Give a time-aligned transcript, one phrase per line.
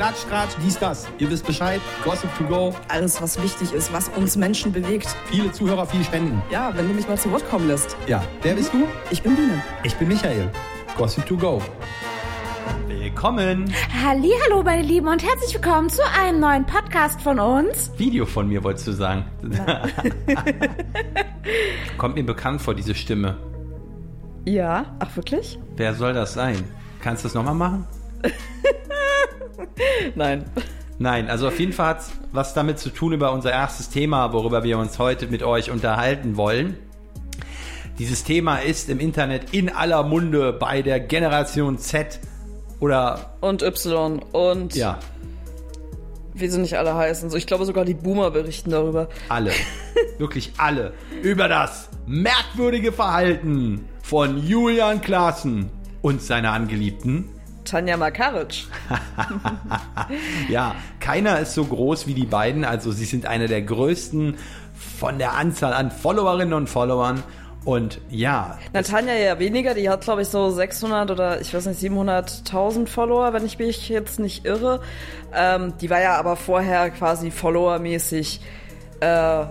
[0.00, 1.06] Klatsch, Tratsch, dies, das.
[1.18, 1.78] Ihr wisst Bescheid.
[2.02, 2.74] Gossip to go.
[2.88, 5.14] Alles, was wichtig ist, was uns Menschen bewegt.
[5.26, 6.40] Viele Zuhörer, viel Spenden.
[6.50, 7.98] Ja, wenn du mich mal zu Wort kommen lässt.
[8.06, 8.86] Ja, wer bist du?
[9.10, 9.62] Ich bin Biene.
[9.82, 10.50] Ich bin Michael.
[10.96, 11.60] Gossip to go.
[12.88, 13.74] Willkommen.
[14.02, 17.90] Hallo, meine Lieben und herzlich willkommen zu einem neuen Podcast von uns.
[17.98, 19.26] Video von mir, wolltest du sagen.
[21.98, 23.36] Kommt mir bekannt vor, diese Stimme.
[24.46, 25.58] Ja, ach wirklich?
[25.76, 26.64] Wer soll das sein?
[27.02, 27.86] Kannst du das nochmal machen?
[30.14, 30.44] Nein.
[30.98, 34.32] Nein, also auf jeden Fall hat es was damit zu tun über unser erstes Thema,
[34.32, 36.76] worüber wir uns heute mit euch unterhalten wollen.
[37.98, 42.20] Dieses Thema ist im Internet in aller Munde bei der Generation Z
[42.80, 44.98] oder Und Y und ja,
[46.34, 47.30] wie sie nicht alle heißen.
[47.30, 49.08] So, ich glaube sogar die Boomer berichten darüber.
[49.28, 49.52] alle,
[50.18, 50.92] wirklich alle,
[51.22, 55.70] über das merkwürdige Verhalten von Julian Klaassen
[56.02, 57.28] und seiner Angeliebten
[57.70, 58.64] Tanja Makaric.
[60.48, 62.64] Ja, keiner ist so groß wie die beiden.
[62.64, 64.36] Also sie sind eine der größten
[64.98, 67.22] von der Anzahl an Followerinnen und Followern.
[67.64, 71.66] Und ja, Na, Tanja ja weniger, die hat glaube ich so 600 oder ich weiß
[71.66, 74.80] nicht 700.000 Follower, wenn ich mich jetzt nicht irre.
[75.34, 78.40] Ähm, die war ja aber vorher quasi followermäßig
[79.00, 79.44] äh,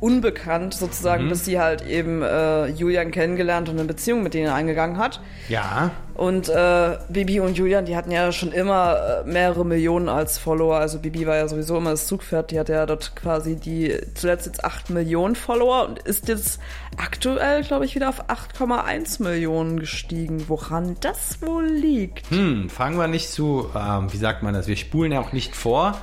[0.00, 4.96] unbekannt sozusagen, bis sie halt eben äh, Julian kennengelernt und eine Beziehung mit denen eingegangen
[4.96, 5.20] hat.
[5.48, 5.90] ja,
[6.20, 10.76] Und äh, Bibi und Julian, die hatten ja schon immer äh, mehrere Millionen als Follower.
[10.76, 12.50] Also Bibi war ja sowieso immer das Zugpferd.
[12.50, 16.60] Die hatte ja dort quasi die zuletzt jetzt 8 Millionen Follower und ist jetzt
[16.98, 20.44] aktuell, glaube ich, wieder auf 8,1 Millionen gestiegen.
[20.48, 22.30] Woran das wohl liegt?
[22.30, 25.56] hm, fangen wir nicht zu, ähm, wie sagt man das, wir spulen ja auch nicht
[25.56, 25.96] vor,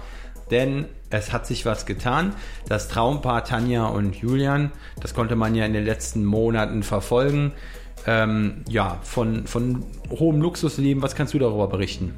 [0.50, 2.34] denn es hat sich was getan.
[2.68, 7.54] Das Traumpaar Tanja und Julian, das konnte man ja in den letzten Monaten verfolgen.
[8.08, 12.13] Ähm, ja, von, von hohem Luxusleben, was kannst du darüber berichten?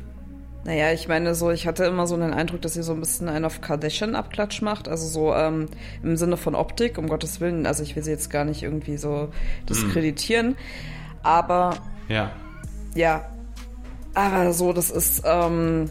[0.65, 3.27] Naja, ich meine so, ich hatte immer so den Eindruck, dass sie so ein bisschen
[3.27, 4.87] einen auf Kardashian-Abklatsch macht.
[4.87, 5.67] Also so ähm,
[6.03, 7.65] im Sinne von Optik, um Gottes Willen.
[7.65, 9.29] Also ich will sie jetzt gar nicht irgendwie so
[9.67, 10.55] diskreditieren.
[11.23, 11.75] Aber
[12.07, 12.31] Ja,
[12.93, 13.25] Ja,
[14.13, 15.89] aber so, das ist, ähm,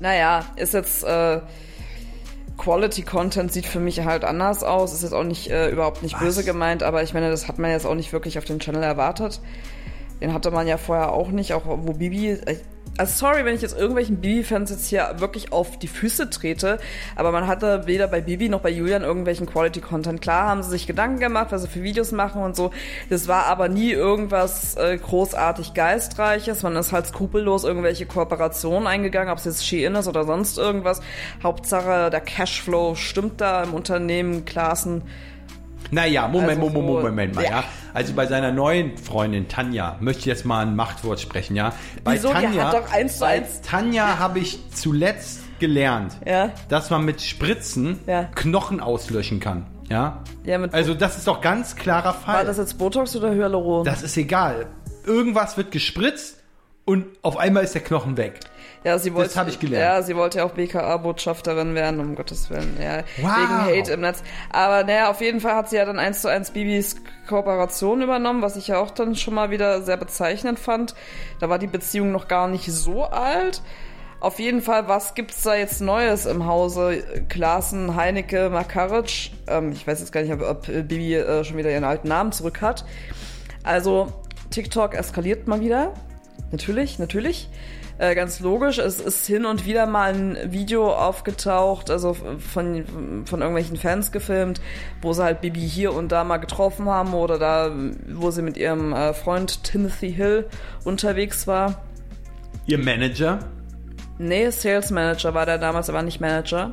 [0.00, 1.40] naja, ist jetzt, äh,
[2.56, 4.92] Quality Content sieht für mich halt anders aus.
[4.92, 6.20] Ist jetzt auch nicht, äh, überhaupt nicht Was?
[6.20, 8.82] böse gemeint, aber ich meine, das hat man jetzt auch nicht wirklich auf dem Channel
[8.82, 9.40] erwartet.
[10.20, 12.38] Den hatte man ja vorher auch nicht, auch wo Bibi.
[12.96, 16.78] Also sorry, wenn ich jetzt irgendwelchen Bibi-Fans jetzt hier wirklich auf die Füße trete,
[17.16, 20.20] aber man hatte weder bei Bibi noch bei Julian irgendwelchen Quality-Content.
[20.20, 22.70] Klar haben sie sich Gedanken gemacht, was sie für Videos machen und so.
[23.10, 26.62] Das war aber nie irgendwas äh, großartig Geistreiches.
[26.62, 31.00] Man ist halt skrupellos irgendwelche Kooperationen eingegangen, ob es jetzt Shein ist oder sonst irgendwas.
[31.42, 35.02] Hauptsache, der Cashflow stimmt da im Unternehmen, Klassen.
[35.90, 37.50] Naja, Moment, Also Moment, Moment, Moment mal, ja.
[37.50, 37.64] Ja.
[37.92, 41.72] Also bei seiner neuen Freundin Tanja möchte ich jetzt mal ein Machtwort sprechen, ja.
[42.02, 42.28] Bei Wieso?
[42.28, 46.50] Die Tanja, hat doch eins zu eins- Tanja habe ich zuletzt gelernt, Ja.
[46.68, 48.24] dass man mit Spritzen Ja.
[48.34, 50.22] Knochen auslöschen kann, ja.
[50.44, 52.36] Ja, Also das ist doch ganz klarer Fall.
[52.38, 53.84] war das jetzt Botox oder Hyaluron?
[53.84, 54.66] das ist egal.
[55.06, 56.40] Irgendwas wird gespritzt
[56.84, 58.40] und auf einmal ist der Knochen weg.
[58.84, 59.82] Ja, sie wollte, hab ich gelernt.
[59.82, 62.76] Ja, sie wollte ja auch BKA-Botschafterin werden, um Gottes Willen.
[62.80, 63.36] Ja, Wow.
[63.36, 64.22] wegen Hate im Netz.
[64.52, 66.96] Aber naja, auf jeden Fall hat sie ja dann eins zu eins Bibis
[67.28, 70.94] Kooperation übernommen, was ich ja auch dann schon mal wieder sehr bezeichnend fand.
[71.40, 73.62] Da war die Beziehung noch gar nicht so alt.
[74.20, 79.32] Auf jeden Fall, was gibt's da jetzt Neues im Hause Klaassen, Heinecke, Makaric?
[79.46, 82.08] Ähm, ich weiß jetzt gar nicht, ob, ob äh, Bibi äh, schon wieder ihren alten
[82.08, 82.84] Namen zurück hat.
[83.62, 84.12] Also,
[84.50, 85.92] TikTok eskaliert mal wieder.
[86.52, 87.48] Natürlich, natürlich.
[87.98, 92.84] Äh, ganz logisch, es ist hin und wieder mal ein Video aufgetaucht, also von,
[93.24, 94.60] von irgendwelchen Fans gefilmt,
[95.00, 97.70] wo sie halt Bibi hier und da mal getroffen haben oder da,
[98.12, 100.46] wo sie mit ihrem äh, Freund Timothy Hill
[100.84, 101.84] unterwegs war.
[102.66, 103.38] Ihr Manager,
[104.18, 106.72] Nee, Sales Manager war der damals, aber nicht Manager.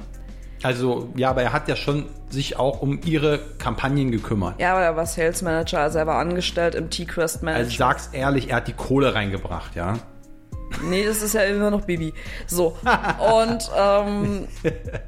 [0.64, 4.60] also ja, aber er hat ja schon sich auch um ihre Kampagnen gekümmert.
[4.60, 7.66] Ja, aber er war Sales Manager, also er war angestellt im T-Quest Manager.
[7.66, 9.96] Also sag's ehrlich, er hat die Kohle reingebracht, ja.
[10.84, 12.14] Nee, das ist ja immer noch Bibi.
[12.48, 12.78] So.
[13.40, 14.48] Und ähm,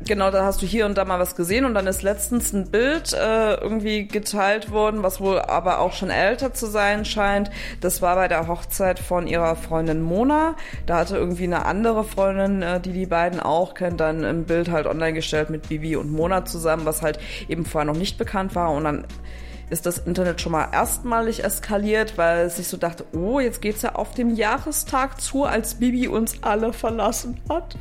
[0.06, 2.69] genau, da hast du hier und da mal was gesehen und dann ist letztens ein
[2.69, 7.50] Bild äh, irgendwie geteilt worden, was wohl aber auch schon älter zu sein scheint.
[7.81, 10.56] Das war bei der Hochzeit von ihrer Freundin Mona.
[10.86, 14.69] Da hatte irgendwie eine andere Freundin, äh, die die beiden auch kennt, dann ein Bild
[14.69, 18.56] halt online gestellt mit Bibi und Mona zusammen, was halt eben vorher noch nicht bekannt
[18.56, 19.06] war und dann
[19.69, 23.81] ist das Internet schon mal erstmalig eskaliert, weil es sich so dachte, oh, jetzt geht's
[23.81, 27.75] ja auf dem Jahrestag zu, als Bibi uns alle verlassen hat.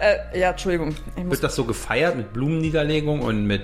[0.00, 0.94] äh, ja, Entschuldigung.
[1.16, 3.62] Wird das so gefeiert mit Blumenniederlegung und mit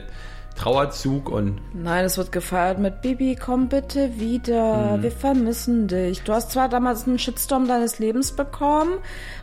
[0.57, 4.21] Trauerzug und Nein, es wird gefeiert mit Bibi, komm bitte Mhm.
[4.21, 6.23] wieder, wir vermissen dich.
[6.23, 8.95] Du hast zwar damals einen Shitstorm deines Lebens bekommen,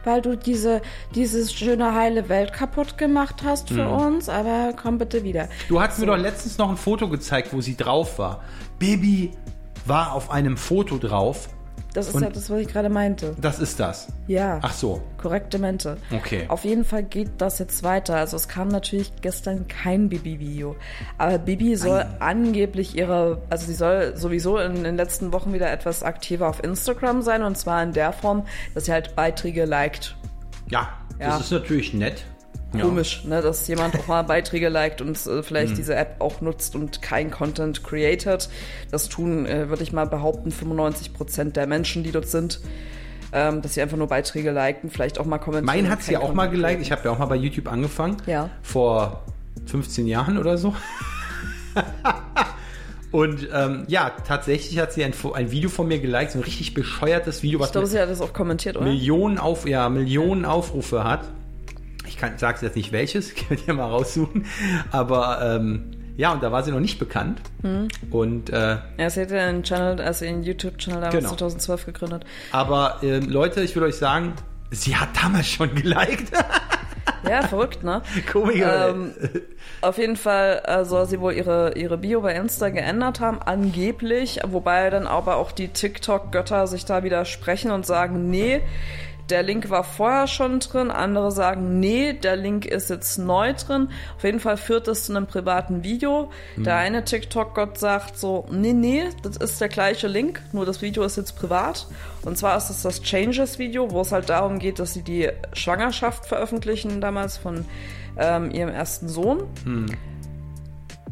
[0.04, 0.82] weil du diese,
[1.16, 3.94] diese schöne heile Welt kaputt gemacht hast für Mhm.
[4.06, 5.50] uns, aber komm bitte wieder.
[5.70, 8.42] Du hast mir doch letztens noch ein Foto gezeigt, wo sie drauf war.
[8.80, 9.32] Baby
[9.86, 11.50] war auf einem Foto drauf.
[11.94, 13.36] Das ist Und- ja das, was ich gerade meinte.
[13.40, 14.08] Das ist das.
[14.28, 14.60] Ja.
[14.64, 15.02] Ach so.
[15.18, 15.98] Korrekte Mente.
[16.12, 16.46] Okay.
[16.48, 18.16] Auf jeden Fall geht das jetzt weiter.
[18.16, 20.76] Also es kam natürlich gestern kein Bibi-Video.
[21.20, 26.02] Aber Bibi soll angeblich ihre, also sie soll sowieso in den letzten Wochen wieder etwas
[26.04, 27.44] aktiver auf Instagram sein.
[27.44, 30.16] Und zwar in der Form, dass sie halt Beiträge liked.
[30.70, 31.28] Ja, Ja.
[31.30, 32.24] das ist natürlich nett.
[32.74, 32.86] Ja.
[32.86, 36.76] Komisch, ne, dass jemand auch mal Beiträge liked und äh, vielleicht diese App auch nutzt
[36.76, 38.50] und kein Content created.
[38.90, 42.62] Das tun, äh, würde ich mal behaupten, 95% der Menschen, die dort sind.
[43.36, 45.66] Ähm, dass sie einfach nur Beiträge liken, vielleicht auch mal kommentieren.
[45.66, 46.82] Mein hat sie auch mal geliked.
[46.82, 48.18] Ich habe ja auch mal bei YouTube angefangen.
[48.28, 48.52] Ja.
[48.62, 49.24] Vor
[49.66, 50.76] 15 Jahren oder so.
[53.12, 56.74] Und ähm, ja, tatsächlich hat sie ein, ein Video von mir geliked, so ein richtig
[56.74, 58.86] bescheuertes Video, was Ich glaube, sie hat das auch kommentiert, oder?
[58.86, 61.22] Millionen, auf, ja, Millionen Aufrufe hat.
[62.24, 64.46] Kann, sag's jetzt nicht welches, könnt ihr mal raussuchen.
[64.92, 67.42] Aber ähm, ja, und da war sie noch nicht bekannt.
[67.64, 67.88] Hm.
[68.12, 71.30] Und äh, Ja, sie hat ja einen Channel, also einen YouTube-Channel damals Genau.
[71.30, 72.24] 2012 gegründet.
[72.52, 74.34] aber ähm, Leute, ich will euch sagen,
[74.72, 76.32] sie hat damals schon geliked.
[77.30, 78.02] Ja, verrückt, ne?
[78.32, 78.90] Komiker.
[78.90, 79.14] Ähm,
[79.80, 84.42] auf jeden Fall äh, soll sie wohl ihre, ihre Bio bei Insta geändert haben, angeblich,
[84.46, 88.60] wobei dann aber auch die TikTok-Götter sich da widersprechen und sagen, nee,
[89.34, 93.90] der Link war vorher schon drin, andere sagen, nee, der Link ist jetzt neu drin.
[94.16, 96.30] Auf jeden Fall führt es zu einem privaten Video.
[96.56, 101.02] Der eine TikTok-Gott sagt so, nee, nee, das ist der gleiche Link, nur das Video
[101.04, 101.88] ist jetzt privat.
[102.22, 106.28] Und zwar ist es das Changes-Video, wo es halt darum geht, dass sie die Schwangerschaft
[106.28, 107.66] veröffentlichen damals von
[108.18, 109.46] ähm, ihrem ersten Sohn.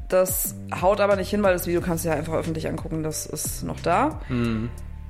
[0.09, 3.25] Das haut aber nicht hin, weil das Video kannst du ja einfach öffentlich angucken, das
[3.25, 4.19] ist noch da.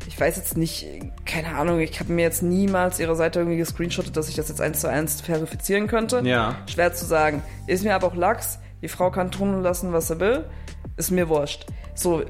[0.08, 0.86] Ich weiß jetzt nicht,
[1.26, 4.62] keine Ahnung, ich habe mir jetzt niemals ihre Seite irgendwie gescreenshottet, dass ich das jetzt
[4.62, 6.22] eins zu eins verifizieren könnte.
[6.24, 6.56] Ja.
[6.72, 7.42] Schwer zu sagen.
[7.68, 8.60] Ist mir aber auch Lachs.
[8.82, 10.46] Die Frau kann tun und lassen, was sie will.
[10.98, 11.66] Ist mir wurscht.
[11.96, 12.24] So,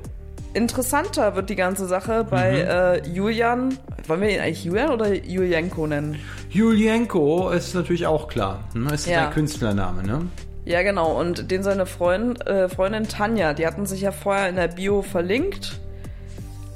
[0.54, 2.60] interessanter wird die ganze Sache bei
[3.04, 3.78] äh, Julian.
[4.08, 6.20] Wollen wir ihn eigentlich Julian oder Julienko nennen?
[6.50, 8.60] Julienko ist natürlich auch klar.
[8.74, 8.94] Ne?
[8.94, 9.28] Ist Ja.
[9.28, 10.28] ein Künstlername, ne?
[10.66, 11.20] Ja, genau.
[11.20, 15.02] Und den seine Freund, äh, Freundin Tanja, die hatten sich ja vorher in der Bio
[15.02, 15.80] verlinkt.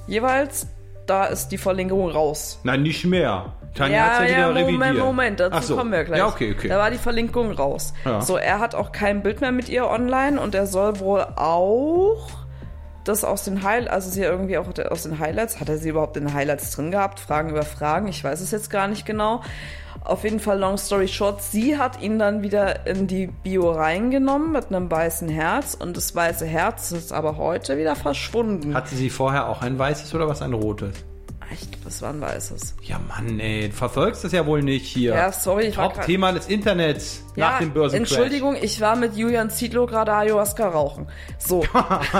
[0.07, 0.67] Jeweils,
[1.05, 2.59] da ist die Verlinkung raus.
[2.63, 3.53] Nein, nicht mehr.
[3.73, 5.05] Tanja ja, hat's ja, ja, wieder Moment, revidiert.
[5.05, 5.75] Moment, dazu so.
[5.75, 6.19] kommen wir gleich.
[6.19, 6.69] Ja, okay, okay.
[6.69, 7.93] Da war die Verlinkung raus.
[8.05, 8.21] Ja.
[8.21, 12.44] So, er hat auch kein Bild mehr mit ihr online und er soll wohl auch
[13.05, 16.17] das aus den Highlights, also sie irgendwie auch aus den Highlights, hat er sie überhaupt
[16.17, 17.19] in den Highlights drin gehabt?
[17.19, 19.41] Fragen über Fragen, ich weiß es jetzt gar nicht genau.
[20.03, 24.51] Auf jeden Fall, long story short, sie hat ihn dann wieder in die Bio reingenommen
[24.51, 28.75] mit einem weißen Herz und das weiße Herz ist aber heute wieder verschwunden.
[28.75, 30.93] Hatte sie vorher auch ein weißes oder was ein rotes?
[31.51, 32.75] ich glaube, es war ein weißes.
[32.83, 35.13] Ja, Mann, ey, du verfolgst das ja wohl nicht hier.
[35.15, 38.11] Ja, sorry, ich war grad- Top-Thema des Internets nach dem Börsencrash.
[38.11, 41.07] Entschuldigung, ich war mit Julian Zietlow gerade Ayahuasca rauchen.
[41.37, 41.63] So,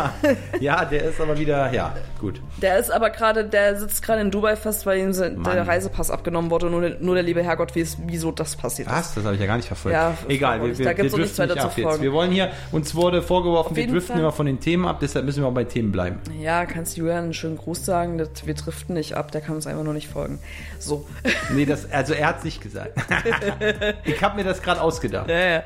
[0.59, 2.41] Ja, der ist aber wieder, ja, gut.
[2.61, 6.11] der ist aber gerade, der sitzt gerade in Dubai fest, weil ihm se- der Reisepass
[6.11, 6.69] abgenommen wurde.
[6.69, 8.93] Nur, der- nur der liebe Herrgott weiß, wieso das passiert ist.
[8.93, 9.13] Was?
[9.15, 9.93] Das habe ich ja gar nicht verfolgt.
[9.95, 11.87] Ja, Egal, wir, wir, Da gibt's noch nichts nicht weiter ab zu jetzt.
[11.89, 12.03] folgen.
[12.03, 14.19] Wir wollen hier, uns wurde vorgeworfen, wir driften Fall.
[14.19, 16.19] immer von den Themen ab, deshalb müssen wir auch bei Themen bleiben.
[16.39, 19.83] Ja, kannst Julian einen schönen Gruß sagen, wir driften nicht ab, der kann uns einfach
[19.83, 20.39] nur nicht folgen.
[20.79, 21.05] So.
[21.53, 22.91] Nee, das, also er hat es nicht gesagt.
[24.05, 25.04] ich habe mir das gerade ausgedacht.
[25.27, 25.63] Ja, ja.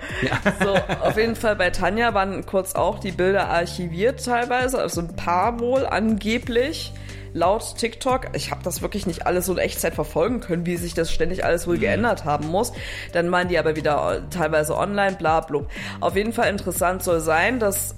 [0.64, 5.16] So, auf jeden Fall bei Tanja waren kurz auch die Bilder archiviert teilweise, also ein
[5.16, 6.94] paar wohl angeblich.
[7.34, 10.96] Laut TikTok, ich habe das wirklich nicht alles so in Echtzeit verfolgen können, wie sich
[10.96, 12.74] das ständig alles wohl geändert haben muss.
[13.14, 15.70] Dann waren die aber wieder teilweise online, bla blub.
[16.00, 17.96] Auf jeden Fall interessant soll sein, dass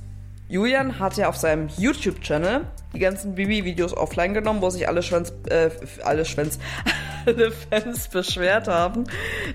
[0.52, 5.32] Julian hat ja auf seinem YouTube-Channel die ganzen Bibi-Videos offline genommen, wo sich alle Schwänz,
[5.50, 5.70] äh,
[6.04, 6.60] alle Schwänz,
[7.26, 9.06] alle Fans beschwert haben,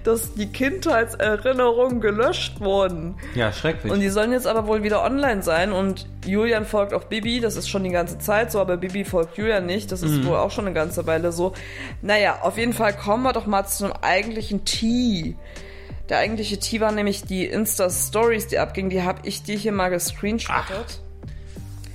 [0.05, 3.17] dass die Kindheitserinnerungen gelöscht wurden.
[3.35, 3.93] Ja, schrecklich.
[3.93, 7.57] Und die sollen jetzt aber wohl wieder online sein und Julian folgt auf Bibi, das
[7.57, 10.51] ist schon die ganze Zeit so, aber Bibi folgt Julian nicht, das ist wohl auch
[10.51, 11.53] schon eine ganze Weile so.
[12.01, 15.37] Naja, auf jeden Fall kommen wir doch mal zum eigentlichen Tee.
[16.09, 19.89] Der eigentliche Tee war nämlich die Insta-Stories, die abgingen, die habe ich dir hier mal
[19.89, 21.01] gescreenshottet.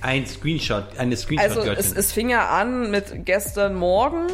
[0.02, 1.78] Ein Screenshot, eine Also Screenshot-Göttin.
[1.78, 4.26] es, es fing ja an mit gestern Morgen,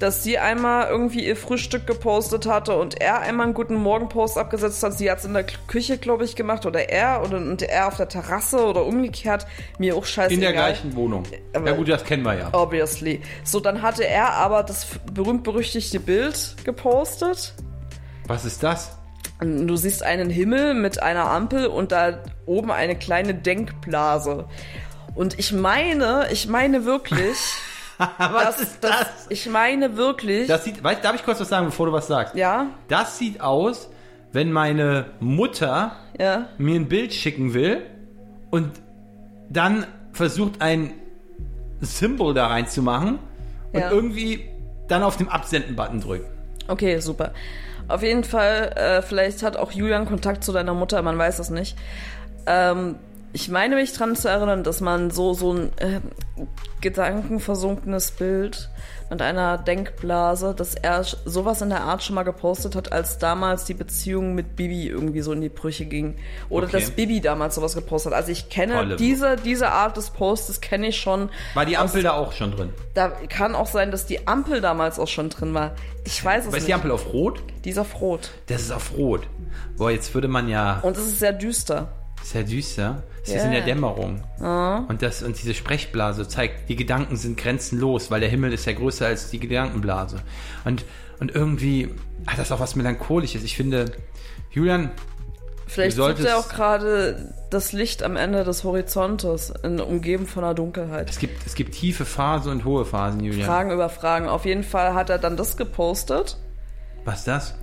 [0.00, 4.82] dass sie einmal irgendwie ihr Frühstück gepostet hatte und er einmal einen guten Morgen-Post abgesetzt
[4.82, 4.96] hat.
[4.98, 7.96] Sie hat es in der Küche, glaube ich, gemacht oder er oder und er auf
[7.96, 9.46] der Terrasse oder umgekehrt.
[9.78, 10.34] Mir auch scheißegal.
[10.34, 11.22] in der gleichen Wohnung.
[11.54, 12.48] Aber- ja gut, das kennen wir ja.
[12.52, 13.22] Obviously.
[13.44, 17.54] So, dann hatte er aber das berühmt-berüchtigte Bild gepostet.
[18.26, 18.97] Was ist das?
[19.40, 24.46] Du siehst einen Himmel mit einer Ampel und da oben eine kleine Denkblase.
[25.14, 27.36] Und ich meine, ich meine wirklich,
[27.98, 29.26] Was dass, ist dass- das?
[29.28, 32.34] ich meine wirklich, Das sieht, weißt, darf ich kurz was sagen, bevor du was sagst?
[32.34, 33.88] ja, Das sieht aus,
[34.32, 37.82] wenn meine Mutter ja, mir ein Bild schicken will
[38.50, 38.70] und
[39.50, 40.92] dann versucht ein
[41.80, 43.18] Symbol da reinzumachen
[43.72, 43.90] und Ja.
[43.90, 44.48] irgendwie
[44.88, 46.26] dann auf dem Absenden-Button drückt.
[46.68, 47.32] okay, super.
[47.88, 51.50] Auf jeden Fall, äh, vielleicht hat auch Julian Kontakt zu deiner Mutter, man weiß es
[51.50, 51.76] nicht.
[52.46, 52.96] Ähm,
[53.32, 56.00] ich meine mich dran zu erinnern, dass man so, so ein äh,
[56.80, 58.68] gedankenversunkenes Bild
[59.10, 63.64] mit einer Denkblase, dass er sowas in der Art schon mal gepostet hat, als damals
[63.64, 66.16] die Beziehung mit Bibi irgendwie so in die Brüche ging.
[66.48, 66.80] Oder Okay.
[66.80, 68.18] dass Bibi damals sowas gepostet hat.
[68.18, 68.96] Also ich kenne Tolle.
[68.96, 71.30] diese, diese Art des Postes kenne ich schon.
[71.54, 72.70] War die Ampel da auch schon drin?
[72.94, 75.72] Da kann auch sein, dass die Ampel damals auch schon drin war.
[76.04, 76.68] Ich weiß es Aber ist nicht.
[76.68, 77.40] die Ampel auf Rot?
[77.64, 78.30] Die ist auf Rot.
[78.46, 79.26] Das ist auf Rot.
[79.76, 80.80] Boah, jetzt würde man ja.
[80.82, 81.88] Und es ist sehr düster.
[82.28, 83.02] Sehr düster.
[83.22, 83.42] Es ist Ja.
[83.44, 84.22] in der Dämmerung.
[84.88, 88.72] Und, das, und diese Sprechblase zeigt, die Gedanken sind grenzenlos, weil der Himmel ist ja
[88.74, 90.18] größer als die Gedankenblase.
[90.66, 90.84] Und,
[91.20, 91.88] und irgendwie
[92.26, 93.44] hat das auch was Melancholisches.
[93.44, 93.92] Ich finde,
[94.50, 94.90] Julian,
[95.66, 100.26] Vielleicht Du sieht solltest- er auch gerade das Licht am Ende des Horizontes, in, umgeben
[100.26, 101.08] von der Dunkelheit.
[101.10, 103.46] es gibt, es gibt tiefe Phasen und hohe Phasen, Julian.
[103.46, 104.28] Fragen über Fragen.
[104.28, 106.36] Auf jeden Fall hat er dann das gepostet.
[107.04, 107.54] Was ist das?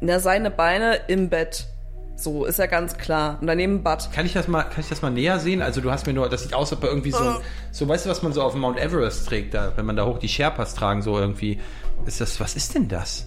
[0.00, 1.66] Na, seine Beine im Bett.
[2.18, 3.38] So, ist ja ganz klar.
[3.40, 4.10] Und daneben Bad.
[4.12, 5.62] Kann ich das mal, kann ich das mal näher sehen?
[5.62, 7.40] Also du hast mir nur, das sieht aus, als ob er irgendwie so, Oh.
[7.70, 10.04] so, weißt du, was man so auf dem Mount Everest trägt, da, wenn man da
[10.04, 11.60] hoch die Sherpas tragen, so irgendwie.
[12.06, 13.26] Ist das, was ist denn das?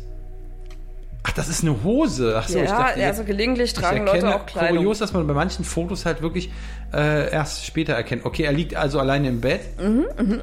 [1.24, 2.36] Ach, das ist eine Hose.
[2.36, 4.78] Ach so, ja, ich dachte, also gelegentlich ich tragen Leute auch Kleidung.
[4.78, 6.52] Kurios, dass man bei manchen Fotos halt wirklich
[6.94, 8.26] äh, erst später erkennt.
[8.26, 9.62] Okay, er liegt also alleine im Bett.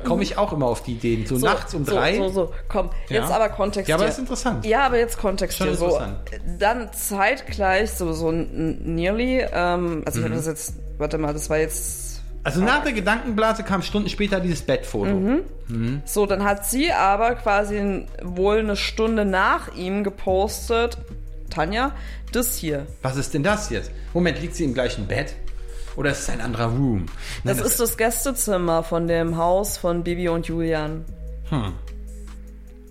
[0.04, 1.26] Komme ich auch immer auf die Ideen.
[1.26, 2.16] So, Mhm, So, nachts um so, drei.
[2.16, 2.90] So, so, komm.
[3.08, 3.22] Ja.
[3.22, 4.64] Jetzt aber Kontext Ja, aber das ist interessant.
[4.64, 5.74] Ja, aber jetzt Kontext Schon.
[5.74, 6.00] So,
[6.58, 10.28] dann zeitgleich so, so Nearly, ähm, also ich Mhm.
[10.30, 12.07] habe das jetzt, warte mal, das war jetzt
[12.44, 15.12] Also nach der Gedankenblase kam Stunden später dieses Bettfoto.
[15.68, 16.02] Mhm.
[16.04, 20.98] So, dann hat sie aber quasi wohl eine Stunde nach ihm gepostet,
[21.50, 21.92] Tanja,
[22.32, 22.86] das hier.
[23.02, 23.90] Was ist denn das jetzt?
[24.14, 25.34] Moment, liegt sie im gleichen Bett?
[25.96, 27.06] Oder ist es ein anderer Room?
[27.42, 31.04] Nein, Das ist das Gästezimmer von dem Haus von Bibi und Julian.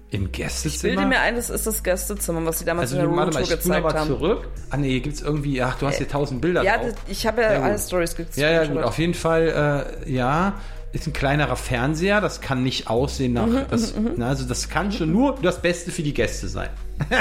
[0.09, 0.93] Im Ich Gästezimmer.
[0.95, 3.57] bilde mir ein, das ist das Gästezimmer, was sie damals also in der ich spule
[3.57, 4.07] gezeigt mal haben.
[4.07, 4.47] zurück.
[4.69, 6.93] Ah nee, hier gibt's irgendwie, ach, du hast hier tausend Bilder Ja, drauf.
[7.07, 7.65] ich habe ja, Ja, gut.
[7.67, 8.37] alle Stories gezeigt.
[8.37, 8.83] Ja, ja, gut.
[8.83, 10.53] Auf jeden Fall, äh, ja,
[10.93, 12.21] ist ein kleinerer Fernseher.
[12.21, 13.45] Das kann nicht aussehen nach.
[13.47, 16.69] Mhm, das, na, also, das kann schon nur das Beste für die Gäste sein.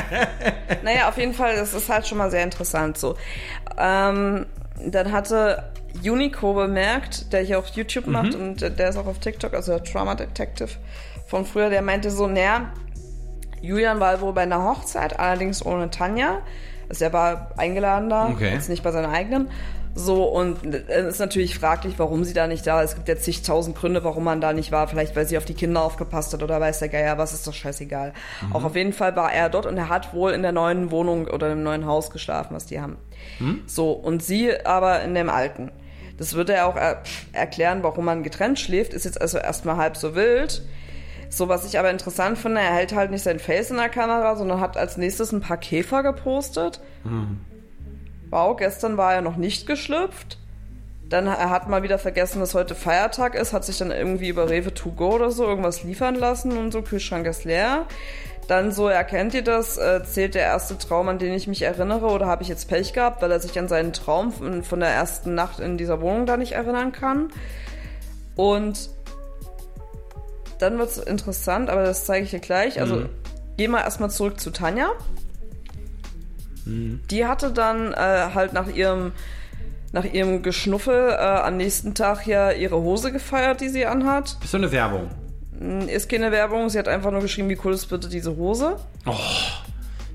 [0.83, 3.17] Naja, auf jeden Fall, das ist halt schon mal sehr interessant so.
[3.77, 4.47] Ähm,
[4.85, 5.65] dann hatte
[6.05, 9.73] Unico bemerkt, der hier auf YouTube macht und der der ist auch auf TikTok, also
[9.73, 10.69] der Trauma Detective
[11.27, 12.73] von früher, der meinte so, naja,
[13.61, 16.39] Julian war wohl bei einer Hochzeit, allerdings ohne Tanja.
[16.89, 18.53] Also er war eingeladen da, Okay.
[18.53, 19.49] jetzt nicht bei seiner eigenen.
[19.99, 22.91] So, und es ist natürlich fraglich, warum sie da nicht da ist.
[22.91, 24.87] Es gibt ja zigtausend Gründe, warum man da nicht war.
[24.89, 27.55] Vielleicht, weil sie auf die Kinder aufgepasst hat oder weiß der Geier, was ist doch
[27.55, 28.13] scheißegal.
[28.53, 31.27] Auch auf jeden Fall war er dort und er hat wohl in der neuen Wohnung
[31.29, 32.99] oder im neuen Haus geschlafen, was die haben.
[33.67, 35.73] So, und sie aber in dem alten.
[36.19, 37.03] Das würde er auch er
[37.33, 40.63] erklären, warum man getrennt schläft, ist jetzt also erstmal halb so wild.
[41.29, 44.37] So, was ich aber interessant finde, er hält halt nicht sein Face in der Kamera,
[44.37, 46.81] sondern hat als nächstes ein paar Käfer gepostet.
[48.31, 50.39] Wow, gestern war er noch nicht geschlüpft.
[51.09, 54.51] Dann er hat mal wieder vergessen, dass heute Feiertag ist, hat sich dann irgendwie über
[54.51, 57.87] Rewe to go oder so irgendwas liefern lassen und so, Kühlschrank ist leer.
[58.49, 59.77] Dann so, erkennt ihr das?
[59.77, 62.93] Äh, zählt der erste Traum, an den ich mich erinnere, oder habe ich jetzt Pech
[62.93, 66.27] gehabt, weil er sich an seinen Traum von, von der ersten Nacht in dieser Wohnung
[66.27, 67.31] da nicht erinnern kann?
[68.37, 68.91] Und
[70.59, 72.81] dann wird's interessant, aber das zeige ich dir gleich.
[72.81, 73.07] Also,
[73.57, 74.91] geh mal erstmal zurück zu Tanja.
[76.67, 77.97] Die hatte dann äh,
[78.35, 79.13] halt nach ihrem
[79.93, 84.37] nach ihrem Geschnuffel äh, am nächsten Tag ja ihre Hose gefeiert, die sie anhat.
[84.43, 85.09] Ist so eine Werbung.
[85.87, 88.77] Ist keine Werbung, sie hat einfach nur geschrieben, wie cool ist bitte diese Hose.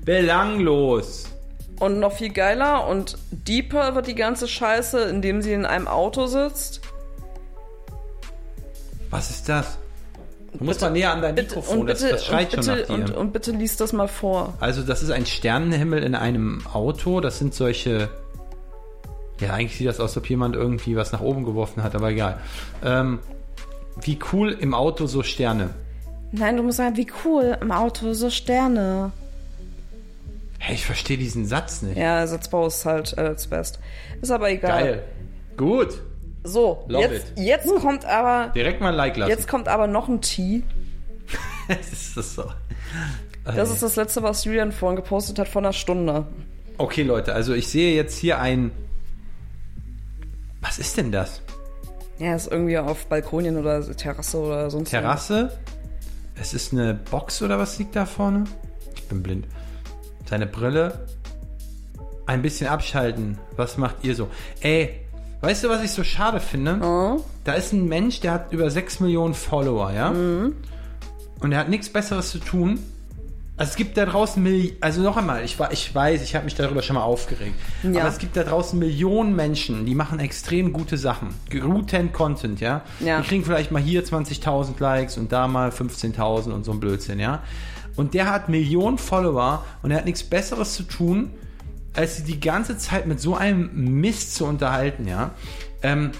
[0.04, 1.24] Belanglos.
[1.80, 6.26] Und noch viel geiler und deeper wird die ganze Scheiße, indem sie in einem Auto
[6.26, 6.80] sitzt.
[9.10, 9.78] Was ist das?
[10.58, 13.04] Du musst mal näher an dein Mikrofon, das, das schreit und schon bitte, nach dir.
[13.04, 14.54] und, und bitte liest das mal vor.
[14.60, 17.20] Also das ist ein Sternenhimmel in einem Auto.
[17.20, 18.10] Das sind solche.
[19.40, 22.10] Ja, eigentlich sieht das aus, als ob jemand irgendwie was nach oben geworfen hat, aber
[22.10, 22.38] egal.
[22.84, 23.18] Ähm,
[24.00, 25.70] wie cool im Auto so Sterne.
[26.32, 29.12] Nein, du musst sagen, wie cool im Auto so Sterne.
[30.58, 31.96] Hey, ich verstehe diesen Satz nicht.
[31.96, 33.80] Ja, Satzbau ist halt äh, das Best.
[34.20, 34.82] Ist aber egal.
[34.82, 35.02] Geil.
[35.56, 36.00] Gut.
[36.44, 37.38] So, Love jetzt, it.
[37.38, 39.30] jetzt kommt aber Direkt mal ein Like lassen.
[39.30, 40.64] jetzt kommt aber noch ein Tee.
[41.68, 42.44] ist das so.
[43.44, 46.26] Das ist das letzte, was Julian vorhin gepostet hat vor einer Stunde.
[46.78, 48.72] Okay, Leute, also ich sehe jetzt hier ein.
[50.60, 51.42] Was ist denn das?
[52.18, 55.58] Ja, ist irgendwie auf Balkonien oder Terrasse oder sonst Terrasse?
[56.40, 58.44] Es ist eine Box oder was liegt da vorne?
[58.94, 59.46] Ich bin blind.
[60.28, 61.06] Seine Brille.
[62.26, 63.38] Ein bisschen abschalten.
[63.56, 64.28] Was macht ihr so?
[64.60, 65.01] Ey,
[65.42, 66.78] weißt du, was ich so schade finde?
[66.82, 67.22] Oh.
[67.44, 70.10] Da ist ein Mensch, der hat über 6 Millionen Follower, ja?
[71.40, 72.78] Und er hat nichts Besseres zu tun.
[73.56, 76.46] Also es gibt da draußen, Milli also noch einmal, ich, war, ich weiß, ich habe
[76.46, 77.54] mich darüber schon mal aufgeregt.
[77.82, 78.00] Ja.
[78.00, 81.28] Aber es gibt da draußen Millionen Menschen, die machen extrem gute Sachen.
[81.50, 82.82] Guten Content, ja?
[83.00, 83.20] Ja.
[83.20, 87.20] Die kriegen vielleicht mal hier 20.000 Likes und da mal 15.000 und so ein Blödsinn,
[87.20, 87.42] ja?
[87.94, 91.30] Und der hat Millionen Follower und er hat nichts Besseres zu tun,
[91.94, 95.34] als sie die ganze Zeit mit so einem Mist zu unterhalten, ja?
[95.82, 96.12] Ähm,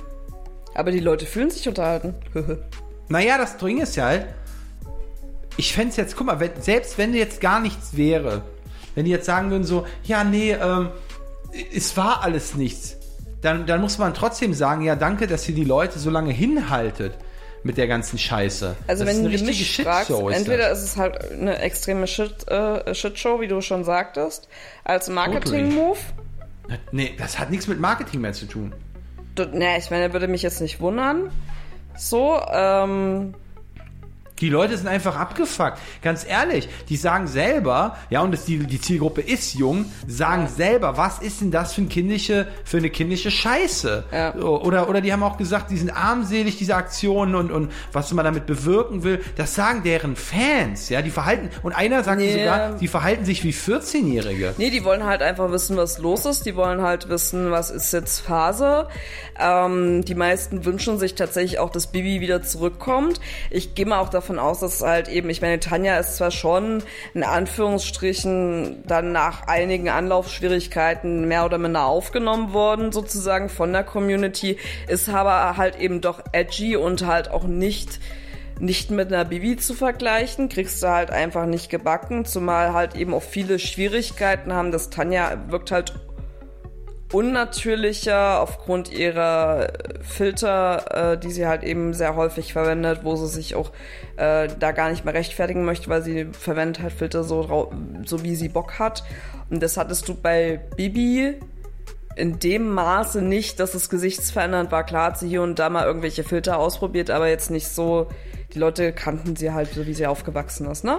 [0.74, 2.14] Aber die Leute fühlen sich unterhalten.
[3.08, 4.26] naja, das Ding ist ja halt,
[5.56, 8.42] ich fände es jetzt, guck mal, wenn, selbst wenn jetzt gar nichts wäre,
[8.94, 10.90] wenn die jetzt sagen würden so, ja, nee, ähm,
[11.74, 12.96] es war alles nichts,
[13.40, 17.14] dann, dann muss man trotzdem sagen, ja, danke, dass ihr die Leute so lange hinhaltet
[17.64, 18.76] mit der ganzen Scheiße.
[18.86, 20.78] Also das wenn ist du eine mich fragst, ist entweder das.
[20.80, 24.48] ist es halt eine extreme Shit, äh, Shitshow, wie du schon sagtest,
[24.84, 25.98] als Marketing-Move.
[26.90, 28.72] Nee, das hat nichts mit Marketing mehr zu tun.
[29.34, 31.30] Du- Ne, ich meine, würde mich jetzt nicht wundern.
[31.96, 33.34] So, ähm,
[34.42, 35.78] Die Leute sind einfach abgefuckt.
[36.02, 40.96] Ganz ehrlich, die sagen selber, ja, und das, die, die Zielgruppe ist jung, sagen selber,
[40.96, 44.04] was ist denn das für, ein kindische, für eine kindische Scheiße?
[44.12, 44.34] Ja.
[44.34, 48.24] Oder, oder die haben auch gesagt, die sind armselig, diese Aktionen und, und was man
[48.24, 49.20] damit bewirken will.
[49.36, 52.32] Das sagen deren Fans, ja, die verhalten, und einer sagt Nee.
[52.40, 54.54] sogar, die verhalten sich wie 14-Jährige.
[54.58, 56.46] nee, die wollen halt einfach wissen, was los ist.
[56.46, 58.88] Die wollen halt wissen, was ist jetzt Phase.
[59.38, 63.20] Ähm, die meisten wünschen sich tatsächlich auch, dass Bibi wieder zurückkommt.
[63.50, 66.82] Ich gehe mal auch davon aus, dass halt eben, ich meine, Tanja ist zwar schon
[67.14, 74.58] in Anführungsstrichen dann nach einigen Anlaufschwierigkeiten mehr oder minder aufgenommen worden, sozusagen von der Community,
[74.88, 78.00] ist aber halt eben doch edgy und halt auch nicht
[78.60, 83.12] nicht mit einer Bibi zu vergleichen, kriegst du halt einfach nicht gebacken, zumal halt eben
[83.12, 84.70] auch viele Schwierigkeiten haben.
[84.70, 85.94] Das Tanja wirkt halt
[87.12, 89.68] unnatürlicher aufgrund ihrer
[90.02, 93.70] Filter, äh, die sie halt eben sehr häufig verwendet, wo sie sich auch
[94.16, 97.72] äh, da gar nicht mehr rechtfertigen möchte, weil sie verwendet halt Filter so,
[98.04, 99.04] so wie sie Bock hat.
[99.50, 101.36] Und das hattest du bei Bibi
[102.16, 104.84] in dem Maße nicht, dass es gesichtsverändernd war.
[104.84, 108.08] Klar hat sie hier und da mal irgendwelche Filter ausprobiert, aber jetzt nicht so.
[108.54, 110.98] Die Leute kannten sie halt so, wie sie aufgewachsen ist, ne?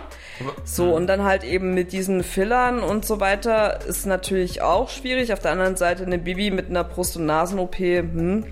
[0.64, 5.34] So, und dann halt eben mit diesen Fillern und so weiter ist natürlich auch schwierig.
[5.34, 8.46] Auf der anderen Seite eine Bibi mit einer Brust- und Nasen-OP, hm,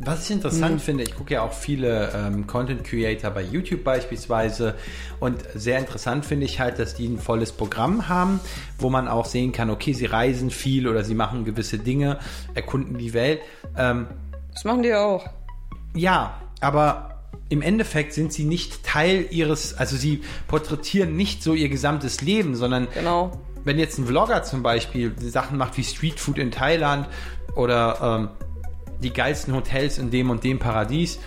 [0.00, 4.74] Was ich interessant finde, ich gucke ja auch viele ähm, Content Creator bei YouTube beispielsweise
[5.20, 8.40] und sehr interessant finde ich halt, dass die ein volles Programm haben,
[8.78, 12.18] wo man auch sehen kann, okay, sie reisen viel oder sie machen gewisse Dinge,
[12.54, 13.40] erkunden die Welt.
[13.78, 14.08] Ähm,
[14.52, 15.24] das machen die auch.
[15.94, 17.13] ja, aber
[17.48, 22.56] im Endeffekt sind sie nicht Teil ihres, also sie porträtieren nicht so ihr gesamtes Leben,
[22.56, 23.32] sondern Genau.
[23.64, 27.08] wenn jetzt ein Vlogger zum Beispiel Sachen macht wie Streetfood in Thailand
[27.54, 28.28] oder ähm,
[29.02, 31.18] die geilsten Hotels in dem und dem Paradies,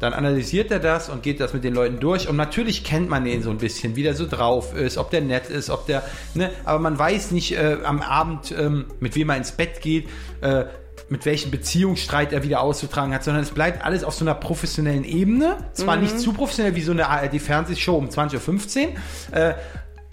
[0.00, 2.26] dann analysiert er das und geht das mit den Leuten durch.
[2.28, 5.20] Und natürlich kennt man den so ein bisschen, wie der so drauf ist, ob der
[5.20, 6.02] nett ist, ob der,
[6.34, 10.08] ne, aber man weiß nicht äh, am Abend, ähm, mit wem er ins Bett geht,
[10.40, 10.64] äh,
[11.10, 15.04] mit welchem Beziehungsstreit er wieder auszutragen hat, sondern es bleibt alles auf so einer professionellen
[15.04, 15.56] Ebene.
[15.72, 19.54] Zwar nicht zu professionell wie so eine ARD-Fernsehshow um 20.15 Uhr, äh,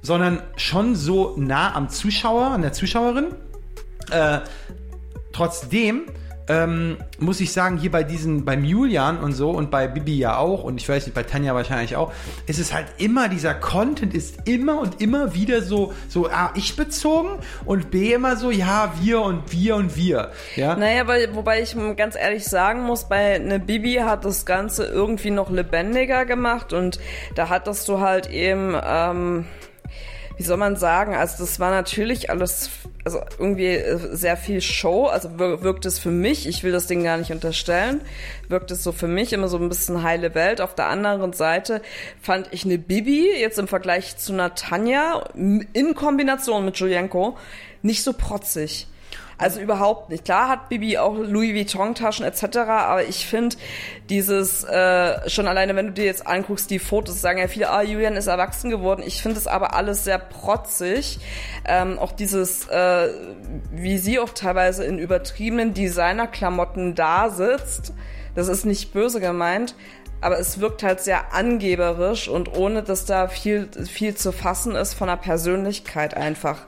[0.01, 3.27] sondern schon so nah am Zuschauer, an der Zuschauerin.
[4.10, 4.39] Äh,
[5.33, 6.05] trotzdem
[6.47, 10.38] ähm, muss ich sagen, hier bei diesen, beim Julian und so und bei Bibi ja
[10.38, 12.13] auch und ich weiß nicht, bei Tanja wahrscheinlich auch,
[12.45, 16.75] ist es halt immer, dieser Content ist immer und immer wieder so, so A, ich
[16.75, 20.31] bezogen und B immer so, ja, wir und wir und wir.
[20.55, 24.86] Ja, Naja, weil, wobei ich ganz ehrlich sagen muss, bei ne Bibi hat das Ganze
[24.86, 26.99] irgendwie noch lebendiger gemacht und
[27.36, 29.45] da hattest du halt eben, ähm,
[30.38, 32.69] wie soll man sagen, also das war natürlich alles,
[33.04, 36.86] also irgendwie äh, sehr viel Show, also wir- wirkt es für mich, ich will das
[36.88, 38.02] Ding gar nicht unterstellen,
[38.47, 40.62] wirkt es so für mich immer so ein bisschen heile Welt.
[40.62, 41.82] Auf der anderen Seite
[42.21, 47.38] fand ich eine Bibi jetzt im Vergleich zu einer Tanja m- in Kombination mit Julienko
[47.82, 48.88] nicht so protzig.
[49.39, 50.26] Also überhaupt nicht.
[50.26, 53.56] Klar hat Bibi auch Louis Vuitton-Taschen etc., aber ich finde
[54.10, 57.84] dieses, äh, schon alleine, wenn du dir jetzt anguckst, die Fotos, sagen ja viele, ah,
[57.84, 59.04] Julian ist erwachsen geworden.
[59.06, 61.19] Ich finde es aber alles sehr protzig.
[61.65, 63.10] Ähm, auch dieses, äh,
[63.71, 67.93] wie sie auch teilweise in übertriebenen Designerklamotten da sitzt,
[68.34, 69.76] das ist nicht böse gemeint,
[70.19, 74.95] aber es wirkt halt sehr angeberisch und ohne, dass da viel, viel zu fassen ist
[74.95, 76.65] von der Persönlichkeit einfach.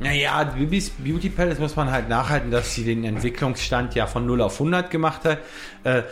[0.00, 4.42] Naja, Bibis Beauty Palace muss man halt nachhalten, dass sie den Entwicklungsstand ja von 0
[4.42, 5.38] auf 100 gemacht hat.
[5.84, 6.02] Äh,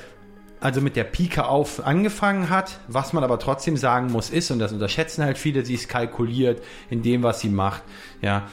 [0.61, 2.79] also mit der Pike auf angefangen hat.
[2.87, 6.63] Was man aber trotzdem sagen muss ist, und das unterschätzen halt viele, sie ist kalkuliert
[6.89, 7.83] in dem, was sie macht.
[8.21, 8.49] Ja.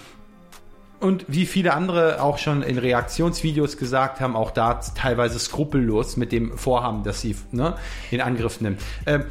[0.99, 6.31] Und wie viele andere auch schon in Reaktionsvideos gesagt haben, auch da teilweise skrupellos mit
[6.31, 7.75] dem Vorhaben, dass sie ne,
[8.11, 8.81] in Angriff nimmt.
[9.05, 9.25] Ähm,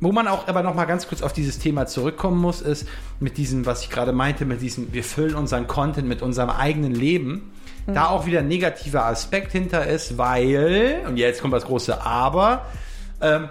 [0.00, 2.86] wo man auch aber noch mal ganz kurz auf dieses Thema zurückkommen muss, ist
[3.20, 6.94] mit diesem, was ich gerade meinte, mit diesem, wir füllen unseren Content mit unserem eigenen
[6.94, 7.52] Leben.
[7.86, 12.66] Da auch wieder ein negativer Aspekt hinter ist, weil, und jetzt kommt das große Aber,
[13.20, 13.48] ähm,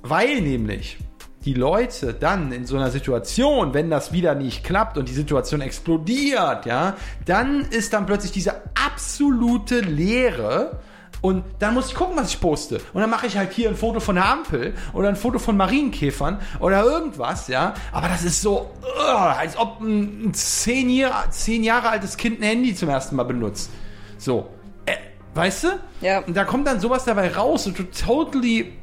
[0.00, 0.96] weil nämlich
[1.44, 5.60] die Leute dann in so einer Situation, wenn das wieder nicht klappt und die Situation
[5.60, 10.78] explodiert, ja, dann ist dann plötzlich diese absolute Leere
[11.24, 12.82] und dann muss ich gucken, was ich poste.
[12.92, 15.56] Und dann mache ich halt hier ein Foto von der Ampel oder ein Foto von
[15.56, 17.72] Marienkäfern oder irgendwas, ja.
[17.92, 18.70] Aber das ist so,
[19.08, 23.70] als ob ein zehn, Jahr, zehn Jahre altes Kind ein Handy zum ersten Mal benutzt.
[24.18, 24.50] So.
[24.84, 24.96] Äh,
[25.32, 25.68] weißt du?
[26.02, 26.18] Ja.
[26.18, 28.74] Und da kommt dann sowas dabei raus und totally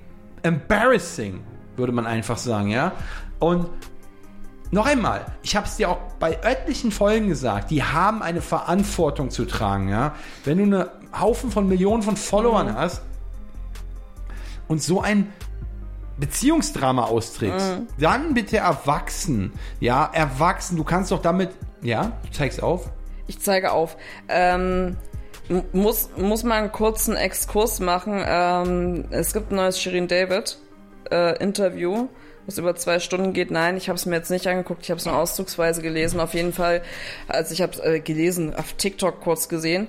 [0.42, 1.44] embarrassing,
[1.76, 2.94] würde man einfach sagen, ja.
[3.38, 3.70] Und
[4.72, 9.30] noch einmal, ich habe es dir auch bei etlichen Folgen gesagt, die haben eine Verantwortung
[9.30, 10.16] zu tragen, ja.
[10.44, 13.02] Wenn du einen Haufen von Millionen von Followern hast
[14.67, 15.32] und so ein
[16.17, 20.78] Beziehungsdrama austrägst, dann bitte erwachsen, ja, erwachsen.
[20.78, 21.50] Du kannst doch damit,
[21.82, 22.89] ja, du zeigst auf.
[23.28, 23.97] Ich zeige auf.
[24.30, 24.97] Ähm,
[25.74, 28.24] muss, muss mal einen kurzen Exkurs machen.
[28.26, 30.58] Ähm, es gibt ein neues Shirin David
[31.12, 32.08] äh, Interview,
[32.45, 33.52] was über zwei Stunden geht.
[33.52, 34.84] Nein, ich habe es mir jetzt nicht angeguckt.
[34.84, 36.19] Ich habe es nur auszugsweise gelesen.
[36.19, 36.82] Auf jeden Fall,
[37.28, 39.88] also ich habe es äh, gelesen, auf TikTok kurz gesehen.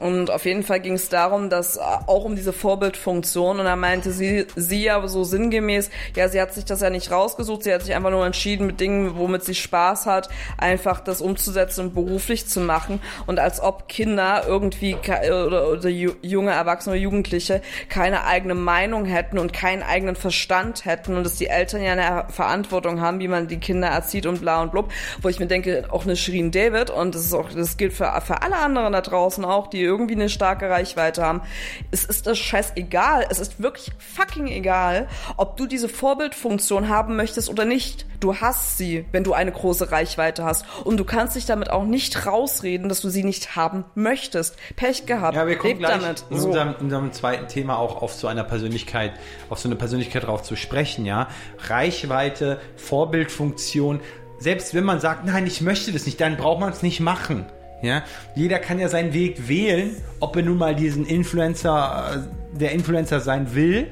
[0.00, 3.58] Und auf jeden Fall ging es darum, dass äh, auch um diese Vorbildfunktion.
[3.60, 7.10] Und da meinte sie, sie aber so sinngemäß, ja, sie hat sich das ja nicht
[7.10, 11.20] rausgesucht, sie hat sich einfach nur entschieden, mit Dingen, womit sie Spaß hat, einfach das
[11.20, 13.00] umzusetzen und beruflich zu machen.
[13.26, 17.60] Und als ob Kinder irgendwie oder, oder ju- junge Erwachsene oder Jugendliche
[17.90, 22.24] keine eigene Meinung hätten und keinen eigenen Verstand hätten und dass die Eltern ja eine
[22.30, 25.84] Verantwortung haben, wie man die Kinder erzieht und bla und blub, wo ich mir denke,
[25.90, 29.02] auch eine Shirin David und das ist auch, das gilt für, für alle anderen da
[29.02, 31.42] draußen auch, die irgendwie eine starke Reichweite haben.
[31.90, 33.26] Es ist das scheißegal.
[33.28, 38.06] Es ist wirklich fucking egal, ob du diese Vorbildfunktion haben möchtest oder nicht.
[38.20, 40.64] Du hast sie, wenn du eine große Reichweite hast.
[40.84, 44.56] Und du kannst dich damit auch nicht rausreden, dass du sie nicht haben möchtest.
[44.76, 45.34] Pech gehabt.
[45.36, 46.24] Ja, wir kommen Leb gleich damit.
[46.30, 46.46] in So.
[46.48, 49.12] unserem, in unserem zweiten Thema auch auf so einer Persönlichkeit,
[49.48, 51.28] auf so eine Persönlichkeit drauf zu sprechen, ja.
[51.68, 54.00] Reichweite, Vorbildfunktion.
[54.38, 57.46] Selbst wenn man sagt, nein, ich möchte das nicht, dann braucht man es nicht machen.
[57.82, 58.02] Ja,
[58.34, 63.20] jeder kann ja seinen Weg wählen, ob er nun mal diesen Influencer, äh, der Influencer
[63.20, 63.88] sein will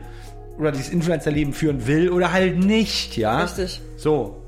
[0.59, 3.43] oder dieses Influencer-Leben führen will oder halt nicht, ja.
[3.43, 3.81] Richtig.
[3.97, 4.43] So.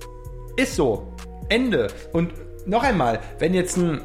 [0.56, 1.12] Ist so.
[1.48, 1.88] Ende.
[2.12, 2.32] Und
[2.66, 4.00] noch einmal, wenn jetzt ein,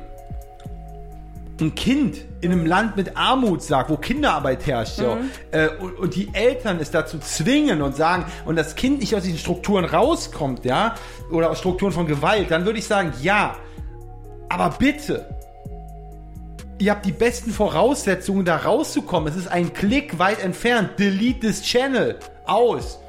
[1.59, 5.17] ein Kind in einem Land mit Armut sagt, wo Kinderarbeit herrscht, so,
[5.51, 9.23] äh, und, und die Eltern es dazu zwingen und sagen, und das Kind nicht aus
[9.23, 10.95] diesen Strukturen rauskommt, ja,
[11.31, 13.55] oder aus Strukturen von Gewalt, dann würde ich sagen, ja,
[14.55, 15.25] aber bitte,
[16.77, 19.27] ihr habt die besten Voraussetzungen, da rauszukommen.
[19.27, 20.91] Es ist ein Klick weit entfernt.
[20.97, 22.17] Delete this channel.
[22.45, 22.99] Aus.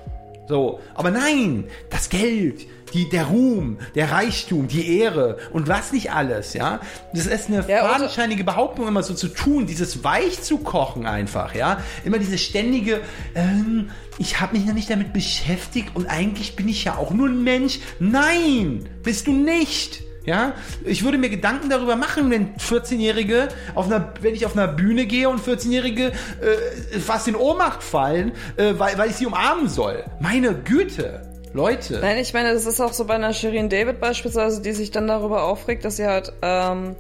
[0.49, 0.81] So.
[0.95, 6.53] Aber nein, das Geld, die, der Ruhm, der Reichtum, die Ehre und was nicht alles,
[6.55, 6.81] ja.
[7.13, 11.55] Das ist eine Ja, fadenscheinige Behauptung, immer so zu tun, dieses weich zu kochen einfach,
[11.55, 11.81] ja.
[12.05, 13.01] Immer diese ständige,
[13.37, 17.29] ähm, ich habe mich noch nicht damit beschäftigt und eigentlich bin ich ja auch nur
[17.29, 17.79] ein Mensch.
[18.01, 20.03] Nein, bist du nicht.
[20.27, 24.67] Ja, ich würde mir Gedanken darüber machen, wenn 14-Jährige auf einer, wenn ich auf einer
[24.67, 29.69] Bühne gehe und 14-Jährige äh, fast in Ohnmacht fallen, äh, weil, weil ich sie umarmen
[29.69, 30.05] soll.
[30.19, 32.01] Meine Güte, Leute.
[32.01, 35.07] Nein, ich meine, das ist auch so bei einer Shirin David beispielsweise, die sich dann
[35.07, 36.97] darüber aufregt, dass sie halt ähm,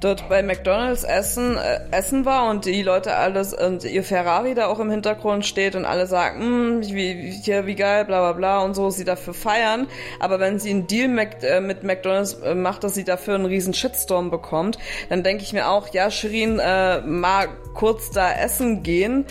[0.00, 4.66] dort bei McDonalds essen, äh, essen war und die Leute alles und ihr Ferrari da
[4.66, 8.32] auch im Hintergrund steht und alle sagen, "Mm, wie, wie, hier, wie geil, bla bla
[8.32, 9.86] bla und so, sie dafür feiern.
[10.18, 13.46] Aber wenn sie einen Deal Mac, äh, mit McDonalds äh, macht, dass sie dafür einen
[13.46, 14.78] riesen Shitstorm bekommt,
[15.10, 19.26] dann denke ich mir auch, ja, Shirin, äh, mal kurz da essen gehen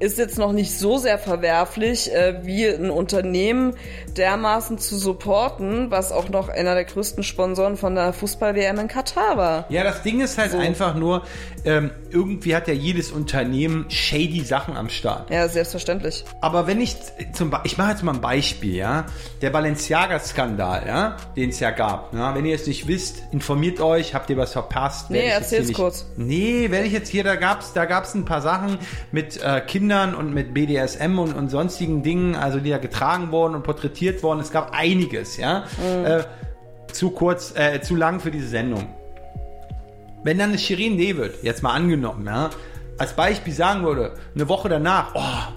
[0.00, 3.76] ist jetzt noch nicht so sehr verwerflich, äh, wie ein Unternehmen
[4.18, 9.36] dermaßen zu supporten, was auch noch einer der größten Sponsoren von der Fußball-WM in Katar
[9.36, 9.64] war.
[9.68, 11.22] Ja, das Ding ist halt einfach nur,
[11.64, 15.30] ähm, irgendwie hat ja jedes Unternehmen shady Sachen am Start.
[15.30, 16.24] Ja, selbstverständlich.
[16.40, 16.96] Aber wenn ich
[17.34, 19.06] zum Be ich mache jetzt mal ein Beispiel, ja,
[19.42, 22.14] der Balenciaga-Skandal, ja, den es ja gab.
[22.14, 22.34] Ja?
[22.34, 25.10] Wenn ihr es nicht wisst, informiert euch, habt ihr was verpasst?
[25.10, 26.06] Nee, erzähl's nicht- kurz.
[26.16, 28.78] Nee, werde ich jetzt hier, da gab's, da gab's ein paar Sachen
[29.12, 33.54] mit äh, Kindern und mit BDSM und, und sonstigen Dingen, also die da getragen wurden
[33.54, 34.40] und porträtiert wurden.
[34.40, 35.64] Es gab einiges, ja.
[35.78, 36.04] Mhm.
[36.04, 36.24] Äh,
[36.92, 38.94] zu kurz, äh, zu lang für diese Sendung.
[40.22, 42.50] Wenn dann eine Shirin David, jetzt mal angenommen, ja,
[42.98, 45.52] als Beispiel sagen würde, eine Woche danach, oh,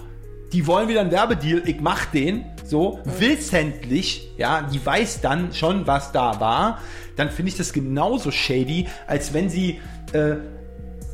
[0.52, 5.86] die wollen wieder einen Werbedeal, ich mach den, so, wissentlich, ja, die weiß dann schon,
[5.86, 6.78] was da war,
[7.16, 9.80] dann finde ich das genauso shady, als wenn sie
[10.12, 10.36] äh,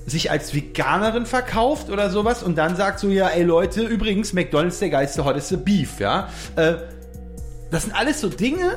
[0.06, 4.78] sich als Veganerin verkauft oder sowas und dann sagt so, ja, ey Leute, übrigens, McDonalds
[4.78, 6.28] der geilste, hotteste Beef, ja.
[6.56, 6.74] Äh,
[7.70, 8.76] das sind alles so Dinge,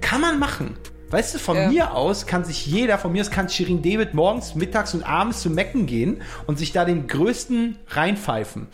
[0.00, 0.76] kann man machen.
[1.10, 1.68] Weißt du, von Ja.
[1.68, 5.40] mir aus kann sich jeder, von mir aus kann Shirin David morgens, mittags und abends
[5.40, 8.66] zu Mecken gehen und sich da den größten reinpfeifen.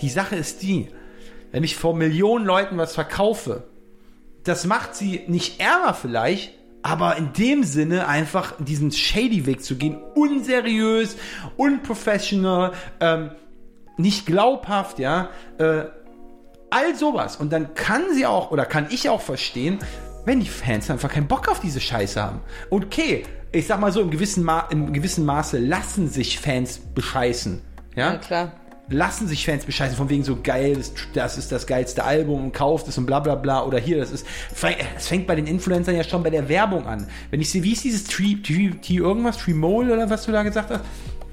[0.00, 0.88] Die Sache ist die,
[1.50, 3.64] wenn ich vor Millionen Leuten was verkaufe,
[4.44, 9.74] das macht sie nicht ärmer vielleicht, aber in dem Sinne einfach diesen shady Weg zu
[9.74, 11.16] gehen, unseriös,
[11.56, 13.30] unprofessional, ähm,
[13.96, 15.84] nicht glaubhaft, ja, äh,
[16.70, 17.36] all sowas.
[17.36, 19.78] Und dann kann sie auch, oder kann ich auch verstehen,
[20.24, 22.40] wenn die Fans einfach keinen Bock auf diese Scheiße haben.
[22.70, 27.62] Okay, ich sag mal so, im gewissen, Ma im gewissen Maße lassen sich Fans bescheißen.
[27.96, 28.52] Ja, Ja, klar.
[28.90, 32.52] lassen sich Fans bescheißen, von wegen so geil, das, das ist das geilste Album und
[32.52, 33.64] kauft es und bla bla bla.
[33.64, 34.26] Oder hier, das ist.
[34.96, 37.06] Es fängt bei den Influencern ja schon bei der Werbung an.
[37.30, 40.42] Wenn ich sehe, wie ist dieses Tree, Tree, Tree irgendwas, Tremol oder was du da
[40.42, 40.84] gesagt hast?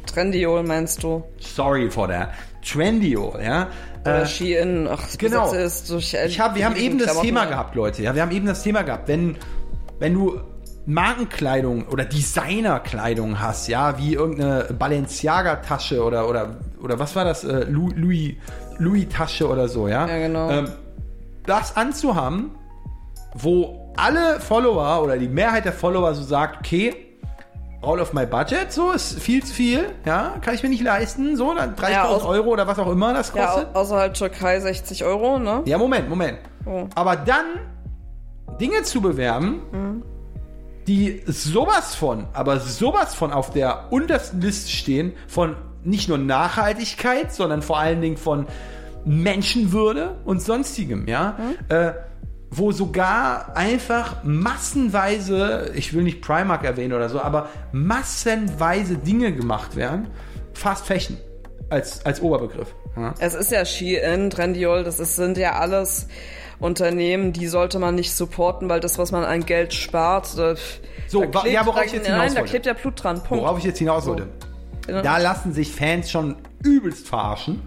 [0.05, 1.23] Trendiol meinst du?
[1.39, 2.29] Sorry for that.
[2.63, 3.67] Trendio, ja.
[4.05, 5.51] Oder Äh, Shein, ach, das genau.
[5.51, 8.03] Ist durch ich hab, wir haben eben das Klamotten, Thema gehabt, Leute.
[8.03, 9.07] Ja, wir haben eben das Thema gehabt.
[9.07, 9.35] Wenn,
[9.99, 10.39] wenn du
[10.85, 17.43] Markenkleidung oder Designerkleidung hast, ja, wie irgendeine Balenciaga-Tasche oder, oder, oder was war das?
[17.43, 18.35] Äh, Louis, Louis,
[18.77, 20.07] Louis-Tasche oder so, ja.
[20.07, 20.49] Ja, genau.
[20.51, 20.69] Ähm,
[21.45, 22.51] das anzuhaben,
[23.33, 26.93] wo alle Follower oder die Mehrheit der Follower so sagt, okay,
[27.85, 31.35] all of my budget, so ist viel zu viel, ja, kann ich mir nicht leisten,
[31.37, 33.75] so, dann 30.000 Ja, Euro oder was auch immer das Ja, kostet.
[33.75, 35.61] au- außer halt Türkei 60 Euro, ne?
[35.65, 36.39] Ja, Moment, Moment.
[36.65, 36.87] Oh.
[36.95, 37.45] Aber dann
[38.59, 40.03] Dinge zu bewerben, Mhm.
[40.87, 47.31] die sowas von, aber sowas von auf der untersten Liste stehen, von nicht nur Nachhaltigkeit,
[47.33, 48.47] sondern vor allen Dingen von
[49.05, 51.35] Menschenwürde und sonstigem, ja.
[51.37, 51.75] Mhm.
[51.75, 51.91] Äh,
[52.57, 59.75] wo sogar einfach massenweise, ich will nicht Primark erwähnen oder so, aber massenweise Dinge gemacht
[59.75, 60.07] werden,
[60.53, 61.17] fast Fashion
[61.69, 62.73] als, als Oberbegriff.
[62.95, 63.13] Ja.
[63.19, 66.07] Es ist ja Shein, Trendiol, das ist, sind ja alles
[66.59, 70.55] Unternehmen, die sollte man nicht supporten, weil das, was man an Geld spart, da,
[71.07, 72.49] So, da wa- ja, worauf da, ich jetzt nein, hinaus da wollte.
[72.51, 73.21] klebt ja Blut dran.
[73.23, 73.43] Punkt.
[73.43, 74.27] Worauf ich jetzt hinaus wollte.
[74.87, 75.01] Ja.
[75.01, 77.61] Da lassen sich Fans schon übelst verarschen.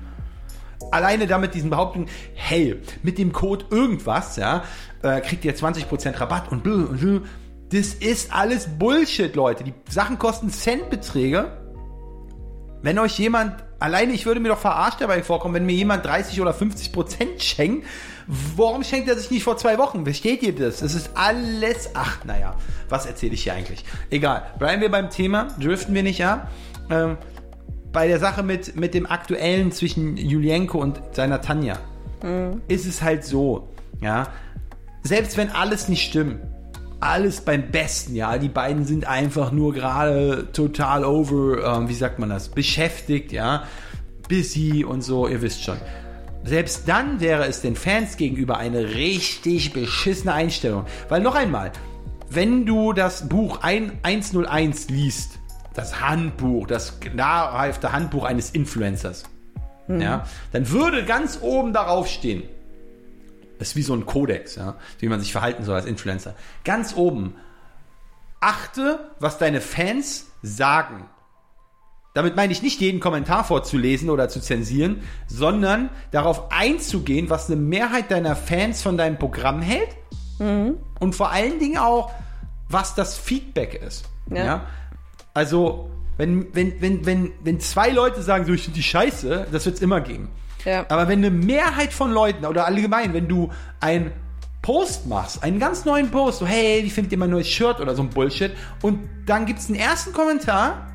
[0.91, 4.65] Alleine damit diesen Behauptungen, hey, mit dem Code irgendwas, ja,
[5.03, 7.21] äh, kriegt ihr 20% Rabatt und blö und blö.
[7.71, 9.65] Das ist alles Bullshit, Leute.
[9.65, 11.53] Die Sachen kosten Centbeträge.
[12.81, 16.41] Wenn euch jemand, alleine ich würde mir doch verarscht dabei vorkommen, wenn mir jemand 30
[16.41, 17.87] oder 50 Prozent schenkt,
[18.29, 20.05] warum schenkt er sich nicht vor zwei Wochen?
[20.05, 20.81] Versteht ihr das?
[20.81, 22.55] Es ist alles, ach, naja,
[22.89, 23.85] was erzähle ich hier eigentlich?
[24.11, 26.51] Egal, bleiben wir beim Thema, driften wir nicht ab.
[26.91, 27.19] Ähm,
[27.93, 31.79] bei der Sache mit, mit dem aktuellen zwischen Julienko und seiner Tanja
[32.69, 33.69] ist es halt so,
[34.01, 34.29] ja,
[35.03, 36.41] selbst wenn alles nicht stimmt,
[37.01, 42.19] alles beim Besten, ja, die beiden sind einfach nur gerade total over, ähm, wie sagt
[42.19, 43.65] man das, beschäftigt, ja,
[44.29, 45.77] busy und so, ihr wisst schon.
[46.45, 50.85] Selbst dann wäre es den Fans gegenüber eine richtig beschissene Einstellung.
[51.09, 51.73] Weil noch einmal,
[52.31, 55.38] wenn du das Buch ein- 101 liest,
[55.79, 59.25] das Handbuch, das nahrhafte Handbuch eines Influencers,
[59.89, 62.43] ja, dann würde ganz oben darauf stehen,
[63.59, 66.35] das ist wie so ein Kodex, ja, wie man sich verhalten soll als Influencer.
[66.65, 67.37] Ganz oben,
[68.41, 71.09] achte, was deine Fans sagen.
[72.15, 77.61] Damit meine ich nicht jeden Kommentar vorzulesen oder zu zensieren, sondern darauf einzugehen, was eine
[77.61, 79.89] Mehrheit deiner Fans von deinem Programm hält
[81.01, 82.13] und vor allen Dingen auch,
[82.69, 84.05] was das Feedback ist.
[84.31, 84.45] Ja.
[84.45, 84.67] Ja.
[85.39, 89.67] Also, wenn, wenn, wenn, wenn, wenn zwei Leute sagen, so, ich finde die scheiße, das
[89.67, 90.31] wird es immer geben.
[90.65, 90.85] Ja.
[90.89, 94.11] Aber wenn eine Mehrheit von Leuten oder allgemein, wenn du ein
[94.63, 97.95] Post machst, einen ganz neuen Post, so hey, wie findet ihr mein neues Shirt oder
[97.95, 98.51] so ein Bullshit,
[98.83, 100.89] und dann gibt es einen ersten Kommentar,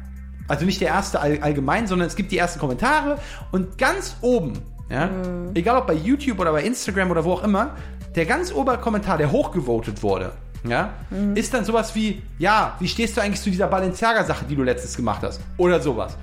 [0.50, 3.20] also nicht der erste all, allgemein, sondern es gibt die ersten Kommentare
[3.54, 5.10] und ganz oben, ja,
[5.54, 7.78] egal ob bei YouTube oder bei Instagram oder wo auch immer,
[8.14, 10.34] der ganz obere Kommentar, der hochgevotet wurde,
[10.66, 10.94] ja,
[11.36, 14.96] ist dann sowas wie, ja, wie stehst du eigentlich zu dieser Balenciaga-Sache, die du letztens
[14.96, 15.42] gemacht hast?
[15.58, 16.18] Oder sowas.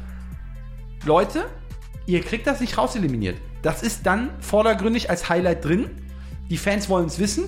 [1.05, 1.45] Leute,
[2.07, 3.37] ihr kriegt das nicht rauseliminiert.
[3.63, 5.91] Das ist dann vordergründig als Highlight drin.
[6.49, 7.45] Die Fans wollen es wissen.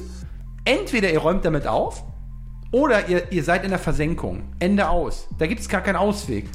[0.65, 2.05] Entweder ihr räumt damit auf
[2.71, 4.53] oder ihr, ihr seid in der Versenkung.
[4.59, 5.29] Ende aus.
[5.39, 6.49] Da gibt es gar keinen Ausweg.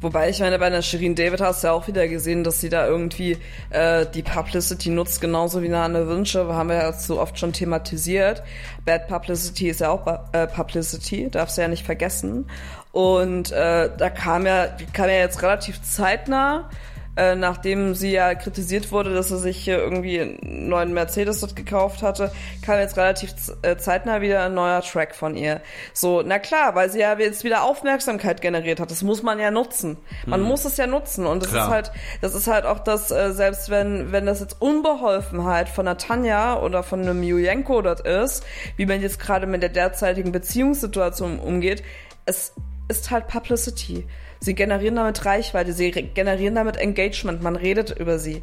[0.00, 2.68] Wobei, ich meine, bei der Shirin David hast du ja auch wieder gesehen, dass sie
[2.68, 3.36] da irgendwie
[3.70, 8.44] äh, die Publicity nutzt, genauso wie Nane Wünsche, haben wir ja so oft schon thematisiert.
[8.84, 12.48] Bad Publicity ist ja auch äh, Publicity, darfst du ja nicht vergessen.
[12.92, 16.70] Und äh, da kam ja, kam ja jetzt relativ zeitnah
[17.18, 21.56] äh, nachdem sie ja kritisiert wurde, dass sie sich hier irgendwie einen neuen Mercedes dort
[21.56, 22.30] gekauft hatte,
[22.64, 25.60] kam jetzt relativ äh, zeitnah wieder ein neuer Track von ihr.
[25.92, 28.92] So, na klar, weil sie ja jetzt wieder Aufmerksamkeit generiert hat.
[28.92, 29.96] Das muss man ja nutzen.
[30.26, 30.46] Man hm.
[30.46, 31.26] muss es ja nutzen.
[31.26, 31.64] Und das klar.
[31.64, 35.88] ist halt, das ist halt auch das, äh, selbst wenn, wenn das jetzt Unbeholfenheit von
[35.88, 38.44] einer Tanja oder von einem Julienko dort ist,
[38.76, 41.82] wie man jetzt gerade mit der derzeitigen Beziehungssituation umgeht,
[42.26, 42.52] es
[42.88, 44.06] ist halt Publicity.
[44.40, 48.42] Sie generieren damit Reichweite, sie generieren damit Engagement, man redet über sie.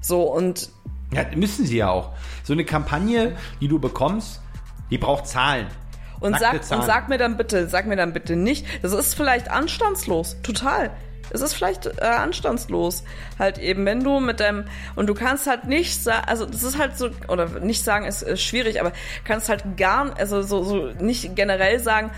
[0.00, 0.70] So und.
[1.12, 2.12] Ja, müssen sie ja auch.
[2.44, 4.40] So eine Kampagne, die du bekommst,
[4.90, 5.66] die braucht Zahlen.
[6.20, 6.80] Und sag, Zahlen.
[6.80, 10.90] und sag mir dann bitte, sag mir dann bitte nicht, das ist vielleicht anstandslos, total.
[11.30, 13.04] Es ist vielleicht äh, anstandslos.
[13.38, 14.64] Halt eben, wenn du mit deinem,
[14.96, 18.22] und du kannst halt nicht sagen, also das ist halt so, oder nicht sagen ist,
[18.22, 18.92] ist schwierig, aber
[19.24, 22.10] kannst halt gar, also so, so nicht generell sagen,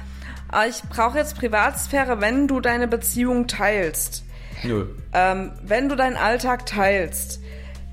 [0.68, 4.24] ich brauche jetzt Privatsphäre, wenn du deine Beziehung teilst.
[4.62, 4.86] Nö.
[5.12, 7.40] Ähm, wenn du deinen Alltag teilst,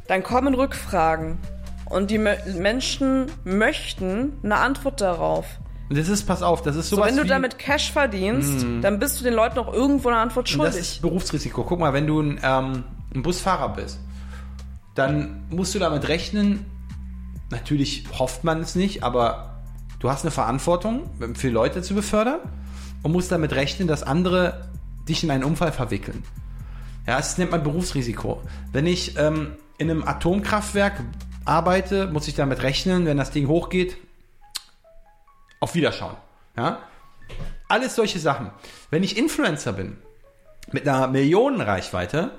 [0.07, 1.37] dann kommen Rückfragen.
[1.85, 5.45] Und die Menschen möchten eine Antwort darauf.
[5.89, 7.11] Das ist, pass auf, das ist sowas.
[7.11, 8.81] So, wenn du damit Cash verdienst, mm.
[8.81, 10.75] dann bist du den Leuten auch irgendwo eine Antwort schuldig.
[10.75, 11.63] Das ist Berufsrisiko.
[11.63, 12.83] Guck mal, wenn du ein, ähm,
[13.15, 13.99] ein Busfahrer bist,
[14.95, 16.65] dann musst du damit rechnen,
[17.51, 19.46] natürlich hofft man es nicht, aber
[19.99, 22.39] Du hast eine Verantwortung, für Leute zu befördern
[23.01, 24.69] und musst damit rechnen, dass andere
[25.07, 26.23] dich in einen Unfall verwickeln.
[27.07, 28.41] Ja, das nennt man Berufsrisiko.
[28.71, 31.01] Wenn ich ähm, in einem Atomkraftwerk
[31.45, 33.97] arbeite, muss ich damit rechnen, wenn das Ding hochgeht,
[35.59, 36.17] auf Wiederschauen.
[36.55, 36.79] Ja?
[37.67, 38.51] Alles solche Sachen.
[38.91, 39.97] Wenn ich Influencer bin,
[40.71, 42.31] mit einer Millionenreichweite,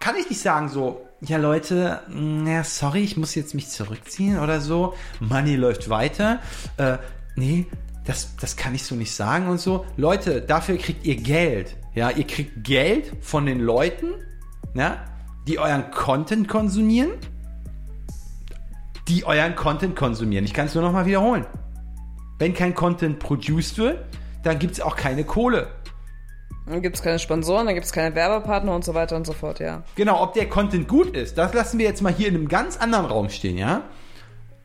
[0.00, 4.60] kann ich nicht sagen so, ja Leute, na, sorry, ich muss jetzt mich zurückziehen oder
[4.60, 4.94] so.
[5.20, 6.40] Money läuft weiter.
[6.76, 6.98] Äh,
[7.36, 7.66] nee,
[8.04, 9.86] das, das kann ich so nicht sagen und so.
[9.96, 11.76] Leute, dafür kriegt ihr Geld.
[11.94, 14.14] Ja, ihr kriegt Geld von den Leuten,
[14.74, 15.04] ja,
[15.46, 17.10] die euren Content konsumieren.
[19.08, 20.44] Die euren Content konsumieren.
[20.44, 21.46] Ich kann es nur noch mal wiederholen.
[22.38, 23.98] Wenn kein Content produced wird,
[24.42, 25.68] dann gibt es auch keine Kohle.
[26.72, 29.34] Dann gibt es keine Sponsoren, dann gibt es keine Werbepartner und so weiter und so
[29.34, 29.82] fort, ja.
[29.94, 32.78] Genau, ob der Content gut ist, das lassen wir jetzt mal hier in einem ganz
[32.78, 33.82] anderen Raum stehen, ja.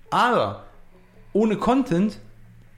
[0.09, 0.63] Aber
[1.33, 2.17] ohne Content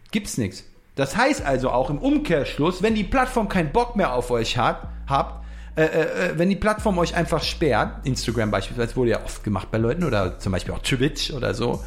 [0.10, 0.64] gibt's nichts.
[0.96, 4.88] Das heißt also auch im Umkehrschluss, wenn die Plattform keinen Bock mehr auf euch hat,
[5.08, 9.44] habt, äh, äh, äh, wenn die Plattform euch einfach sperrt, Instagram beispielsweise wurde ja oft
[9.44, 11.84] gemacht bei Leuten oder zum Beispiel auch Twitch oder so,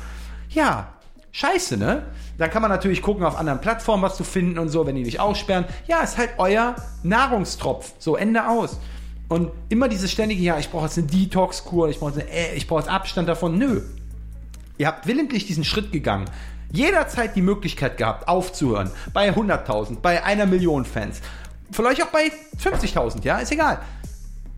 [0.48, 0.92] ja,
[1.32, 2.04] scheiße, ne?
[2.38, 5.02] Dann kann man natürlich gucken auf anderen Plattformen, was zu finden und so, wenn die
[5.02, 5.64] dich aussperren.
[5.86, 7.92] Ja, ist halt euer Nahrungstropf.
[7.98, 8.78] So, Ende aus.
[9.28, 12.88] Und immer dieses ständige, ja, ich brauche jetzt eine Detox-Kur, ich brauche äh, ich jetzt
[12.88, 13.58] Abstand davon.
[13.58, 13.82] Nö.
[14.78, 16.26] Ihr habt willentlich diesen Schritt gegangen.
[16.70, 18.90] Jederzeit die Möglichkeit gehabt, aufzuhören.
[19.12, 21.20] Bei 100.000, bei einer Million Fans.
[21.70, 22.30] Vielleicht auch bei
[22.62, 23.80] 50.000, ja, ist egal.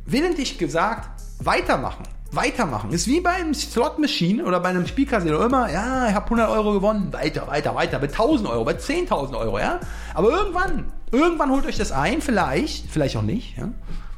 [0.06, 1.08] Willentlich gesagt,
[1.40, 2.04] weitermachen
[2.36, 2.90] weitermachen.
[2.90, 6.72] Ist wie beim Slot Machine oder bei einem Spielcasino immer, ja, ich habe 100 Euro
[6.72, 9.80] gewonnen, weiter, weiter, weiter, bei 1000 Euro, bei 10.000 Euro, ja.
[10.14, 13.68] Aber irgendwann, irgendwann holt euch das ein, vielleicht, vielleicht auch nicht, ja.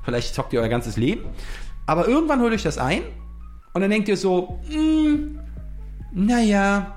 [0.05, 1.24] Vielleicht zockt ihr euer ganzes Leben.
[1.87, 3.02] Aber irgendwann holt euch das ein
[3.72, 5.38] und dann denkt ihr so, hm,
[6.12, 6.94] naja,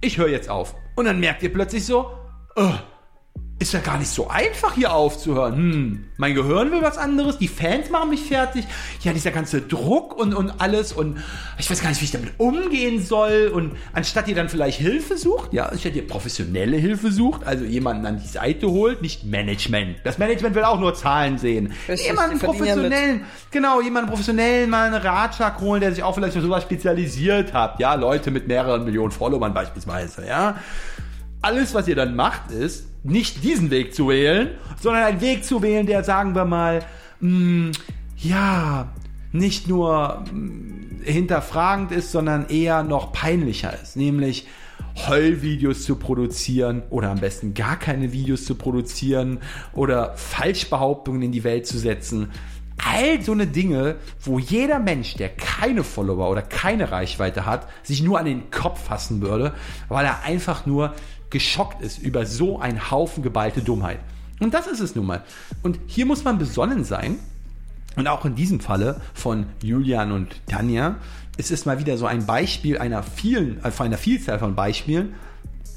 [0.00, 0.74] ich höre jetzt auf.
[0.96, 2.10] Und dann merkt ihr plötzlich so,
[2.56, 2.74] oh,
[3.62, 5.56] ist ja gar nicht so einfach hier aufzuhören.
[5.56, 8.66] Hm, mein Gehirn will was anderes, die Fans machen mich fertig.
[9.02, 11.18] Ja, dieser ganze Druck und, und alles und
[11.58, 13.52] ich weiß gar nicht, wie ich damit umgehen soll.
[13.54, 18.04] Und anstatt ihr dann vielleicht Hilfe sucht, ja, anstatt ihr professionelle Hilfe sucht, also jemanden
[18.04, 19.98] an die Seite holt, nicht Management.
[20.04, 21.72] Das Management will auch nur Zahlen sehen.
[21.88, 26.42] Richtig, jemanden professionellen, genau, jemanden professionellen mal einen Ratschlag holen, der sich auch vielleicht für
[26.42, 27.78] sowas spezialisiert hat.
[27.78, 30.56] Ja, Leute mit mehreren Millionen Followern beispielsweise, ja.
[31.40, 35.62] Alles, was ihr dann macht, ist, nicht diesen Weg zu wählen, sondern einen Weg zu
[35.62, 36.84] wählen, der, sagen wir mal,
[37.20, 37.72] mh, mm,
[38.16, 38.92] ja,
[39.32, 43.96] nicht nur mh, mm, hinterfragend ist, sondern eher noch peinlicher ist.
[43.96, 44.46] Nämlich
[45.08, 49.38] Heulvideos zu produzieren oder am besten gar keine Videos zu produzieren
[49.72, 52.30] oder Falschbehauptungen in die Welt zu setzen.
[52.92, 58.02] All so eine Dinge, wo jeder Mensch, der keine Follower oder keine Reichweite hat, sich
[58.02, 59.54] nur an den Kopf fassen würde,
[59.88, 60.94] weil er einfach nur
[61.30, 63.98] geschockt ist über so einen Haufen geballte Dummheit.
[64.40, 65.22] Und das ist es nun mal.
[65.62, 67.16] Und hier muss man besonnen sein.
[67.96, 70.96] Und auch in diesem Falle von Julian und Tanja
[71.38, 75.14] ist es mal wieder so ein Beispiel einer vielen, äh, einer Vielzahl von Beispielen.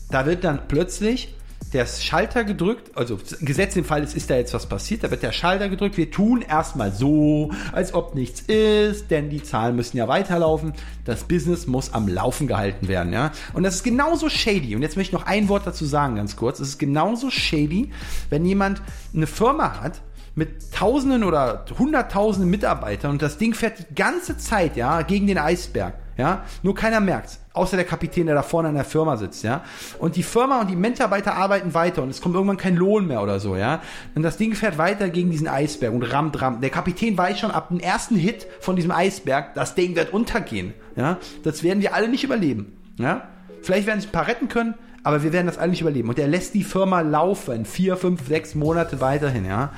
[0.09, 1.33] Da wird dann plötzlich
[1.73, 5.23] der Schalter gedrückt, also gesetzt im Fall, es ist da jetzt was passiert, da wird
[5.23, 9.97] der Schalter gedrückt, wir tun erstmal so, als ob nichts ist, denn die Zahlen müssen
[9.97, 13.31] ja weiterlaufen, das Business muss am Laufen gehalten werden, ja.
[13.53, 16.37] Und das ist genauso shady, und jetzt möchte ich noch ein Wort dazu sagen, ganz
[16.37, 17.91] kurz, es ist genauso shady,
[18.29, 18.81] wenn jemand
[19.13, 20.01] eine Firma hat,
[20.35, 25.37] mit Tausenden oder Hunderttausenden Mitarbeitern und das Ding fährt die ganze Zeit, ja, gegen den
[25.37, 26.43] Eisberg, ja.
[26.63, 27.39] Nur keiner merkt's.
[27.53, 29.63] Außer der Kapitän, der da vorne an der Firma sitzt, ja.
[29.99, 33.21] Und die Firma und die Mitarbeiter arbeiten weiter und es kommt irgendwann kein Lohn mehr
[33.21, 33.81] oder so, ja.
[34.13, 36.63] Und das Ding fährt weiter gegen diesen Eisberg und rammt, rammt.
[36.63, 40.73] Der Kapitän weiß schon ab dem ersten Hit von diesem Eisberg, das Ding wird untergehen,
[40.95, 41.17] ja.
[41.43, 43.27] Das werden wir alle nicht überleben, ja.
[43.61, 46.09] Vielleicht werden sich ein paar retten können, aber wir werden das alle nicht überleben.
[46.09, 49.71] Und er lässt die Firma laufen, vier, fünf, sechs Monate weiterhin, ja.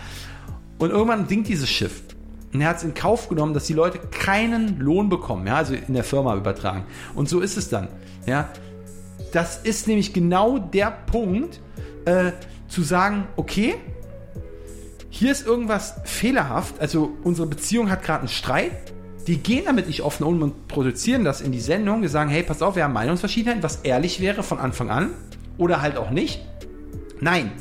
[0.79, 2.01] Und irgendwann sinkt dieses Schiff.
[2.57, 5.75] Und er hat es in Kauf genommen, dass die Leute keinen Lohn bekommen, ja, also
[5.75, 6.85] in der Firma übertragen.
[7.13, 7.87] Und so ist es dann,
[8.25, 8.49] ja.
[9.31, 11.59] Das ist nämlich genau der Punkt,
[12.05, 12.31] äh,
[12.67, 13.75] zu sagen, okay,
[15.11, 18.71] hier ist irgendwas fehlerhaft, also unsere Beziehung hat gerade einen Streit,
[19.27, 22.41] die gehen damit nicht offen um und produzieren das in die Sendung, die sagen, hey,
[22.41, 25.11] pass auf, wir haben Meinungsverschiedenheiten, was ehrlich wäre von Anfang an,
[25.59, 26.43] oder halt auch nicht.
[27.19, 27.51] Nein,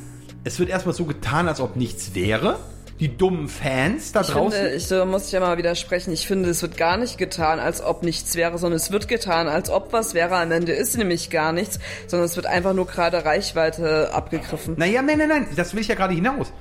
[0.44, 2.58] es wird erstmal so getan, als ob nichts wäre,
[3.00, 4.58] die dummen Fans da Ich draußen.
[4.58, 6.12] finde, ich, muss ja mal widersprechen.
[6.12, 9.48] Ich finde, es wird gar nicht getan, als ob nichts wäre, sondern es wird getan,
[9.48, 10.36] als ob was wäre.
[10.36, 14.74] Am Ende ist nämlich gar nichts, sondern es wird einfach nur gerade Reichweite abgegriffen.
[14.78, 16.52] Naja, nein, nein, nein, das will ich ja gerade hinaus.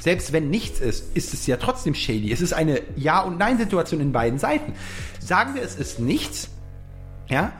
[0.00, 2.32] Selbst wenn nichts ist, ist es ja trotzdem shady.
[2.32, 4.74] Es ist eine Ja- und Nein-Situation in beiden Seiten.
[5.18, 6.50] Sagen wir, es ist nichts,
[7.28, 7.52] ja,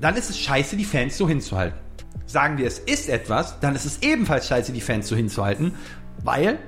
[0.00, 1.78] dann ist es scheiße, die Fans so hinzuhalten.
[2.26, 5.74] Sagen wir, es ist etwas, dann ist es ebenfalls scheiße, die Fans so hinzuhalten,
[6.22, 6.58] weil,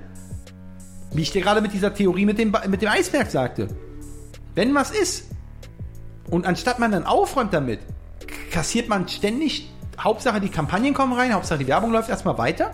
[1.13, 3.69] wie ich dir gerade mit dieser Theorie mit dem, mit dem Eisberg sagte,
[4.55, 5.25] wenn was ist
[6.31, 7.81] und anstatt man dann aufräumt damit,
[8.51, 12.73] kassiert man ständig, Hauptsache die Kampagnen kommen rein, Hauptsache die Werbung läuft erstmal weiter.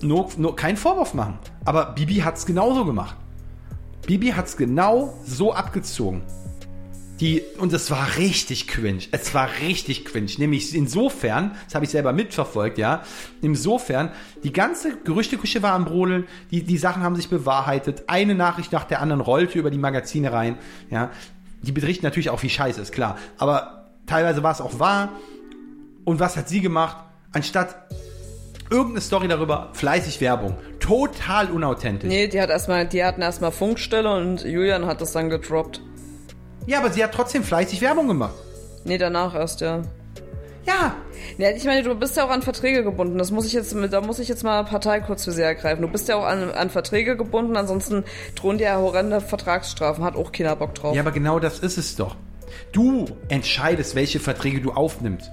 [0.00, 1.38] Nur, nur keinen Vorwurf machen.
[1.64, 3.16] Aber Bibi hat's genauso gemacht.
[4.06, 6.22] Bibi hat's genau so abgezogen.
[7.20, 9.02] Die, und es war richtig cringe.
[9.10, 10.30] Es war richtig cringe.
[10.38, 13.02] Nämlich insofern, das habe ich selber mitverfolgt, ja.
[13.42, 14.12] Insofern,
[14.44, 18.04] die ganze Gerüchteküche war am Brodeln, die, die Sachen haben sich bewahrheitet.
[18.06, 20.58] Eine Nachricht nach der anderen rollte über die Magazine rein,
[20.90, 21.10] ja.
[21.62, 23.18] Die berichten natürlich auch, wie scheiße ist, klar.
[23.36, 25.10] Aber teilweise war es auch wahr.
[26.04, 26.98] Und was hat sie gemacht?
[27.32, 27.74] Anstatt
[28.70, 30.56] irgendeine Story darüber, fleißig Werbung.
[30.78, 32.08] Total unauthentisch.
[32.08, 35.82] Nee, die hat erstmal, die hatten erstmal Funkstelle und Julian hat das dann gedroppt.
[36.68, 38.34] Ja, aber sie hat trotzdem fleißig Werbung gemacht.
[38.84, 39.80] Nee, danach erst, ja.
[40.66, 40.94] Ja,
[41.38, 43.16] Ja, ich meine, du bist ja auch an Verträge gebunden.
[43.16, 45.80] Das muss ich jetzt, da muss ich jetzt mal Partei kurz für sie ergreifen.
[45.80, 48.04] Du bist ja auch an, an Verträge gebunden, ansonsten
[48.34, 50.04] drohen dir ja horrende Vertragsstrafen.
[50.04, 50.94] Hat auch keiner Bock drauf.
[50.94, 52.16] Ja, aber genau das ist es doch.
[52.72, 55.30] Du entscheidest, welche Verträge du aufnimmst.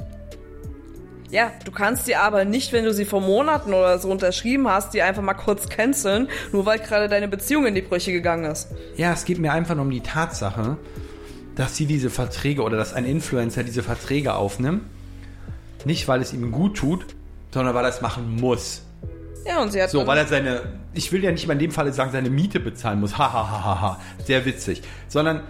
[1.31, 4.93] Ja, du kannst die aber nicht, wenn du sie vor Monaten oder so unterschrieben hast,
[4.93, 8.69] die einfach mal kurz canceln, nur weil gerade deine Beziehung in die Brüche gegangen ist.
[8.95, 10.77] Ja, es geht mir einfach nur um die Tatsache,
[11.55, 14.83] dass sie diese Verträge oder dass ein Influencer diese Verträge aufnimmt.
[15.85, 17.05] Nicht, weil es ihm gut tut,
[17.53, 18.81] sondern weil er es machen muss.
[19.45, 20.61] Ja, und sie hat So, weil er seine,
[20.93, 23.17] ich will ja nicht mal in dem Falle sagen, seine Miete bezahlen muss.
[23.17, 24.01] Ha, ha, ha, ha, ha.
[24.23, 24.81] Sehr witzig.
[25.07, 25.41] Sondern,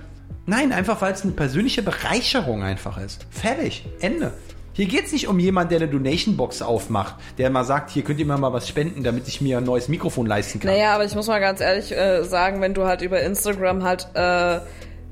[0.45, 3.25] nein, einfach weil es eine persönliche Bereicherung einfach ist.
[3.31, 3.85] Fertig.
[4.01, 4.33] Ende.
[4.73, 8.25] Hier geht's nicht um jemanden, der eine Donation-Box aufmacht, der mal sagt, hier könnt ihr
[8.25, 10.69] mir mal was spenden, damit ich mir ein neues Mikrofon leisten kann.
[10.69, 14.09] Naja, aber ich muss mal ganz ehrlich äh, sagen, wenn du halt über Instagram halt
[14.15, 14.59] äh,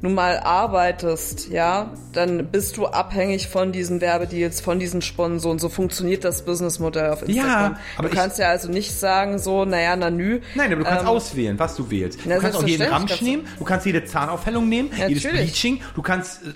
[0.04, 5.60] nun mal arbeitest, ja, dann bist du abhängig von diesen Werbedeals, von diesen Sponsoren.
[5.60, 7.78] So funktioniert das Businessmodell auf Instagram.
[7.98, 10.42] aber du kannst ja also nicht sagen, so, naja, na nü.
[10.56, 12.20] Nein, aber du kannst ähm, auswählen, was du wählst.
[12.26, 15.54] Na, du kannst auch jeden Ramsch nehmen, du kannst jede Zahnaufhellung nehmen, jedes Natürlich.
[15.54, 16.50] Bleaching, du kannst äh,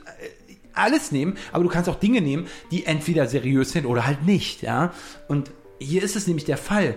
[0.74, 4.62] alles nehmen, aber du kannst auch Dinge nehmen, die entweder seriös sind oder halt nicht,
[4.62, 4.92] ja.
[5.30, 6.96] Und hier ist es nämlich der Fall.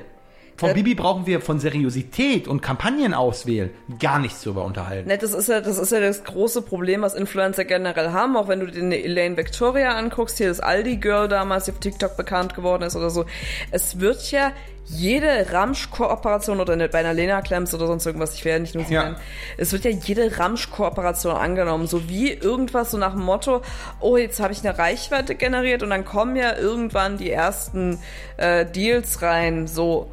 [0.61, 5.09] Von Äh, Bibi brauchen wir von Seriosität und Kampagnen auswählen gar nichts drüber unterhalten.
[5.09, 8.37] Ne, das ist ja, das ist ja das große Problem, was Influencer generell haben.
[8.37, 12.15] Auch wenn du dir eine Elaine Victoria anguckst, hier das Aldi-Girl damals, die auf TikTok
[12.19, 13.25] bekannt geworden ist oder so.
[13.71, 14.53] Es wird ja
[14.85, 18.85] jede Ramsch-Kooperation oder eine, bei einer Lena Klemms oder sonst irgendwas, ich werde nicht nur
[18.85, 19.05] sie Ja.
[19.05, 19.17] nennen.
[19.57, 21.87] Es wird ja jede Ramsch-Kooperation angenommen.
[21.87, 23.63] So wie irgendwas so nach dem Motto,
[24.01, 27.99] oh, jetzt habe ich eine Reichweite generiert und dann kommen ja irgendwann die ersten
[28.37, 29.67] äh, Deals rein.
[29.67, 30.11] So.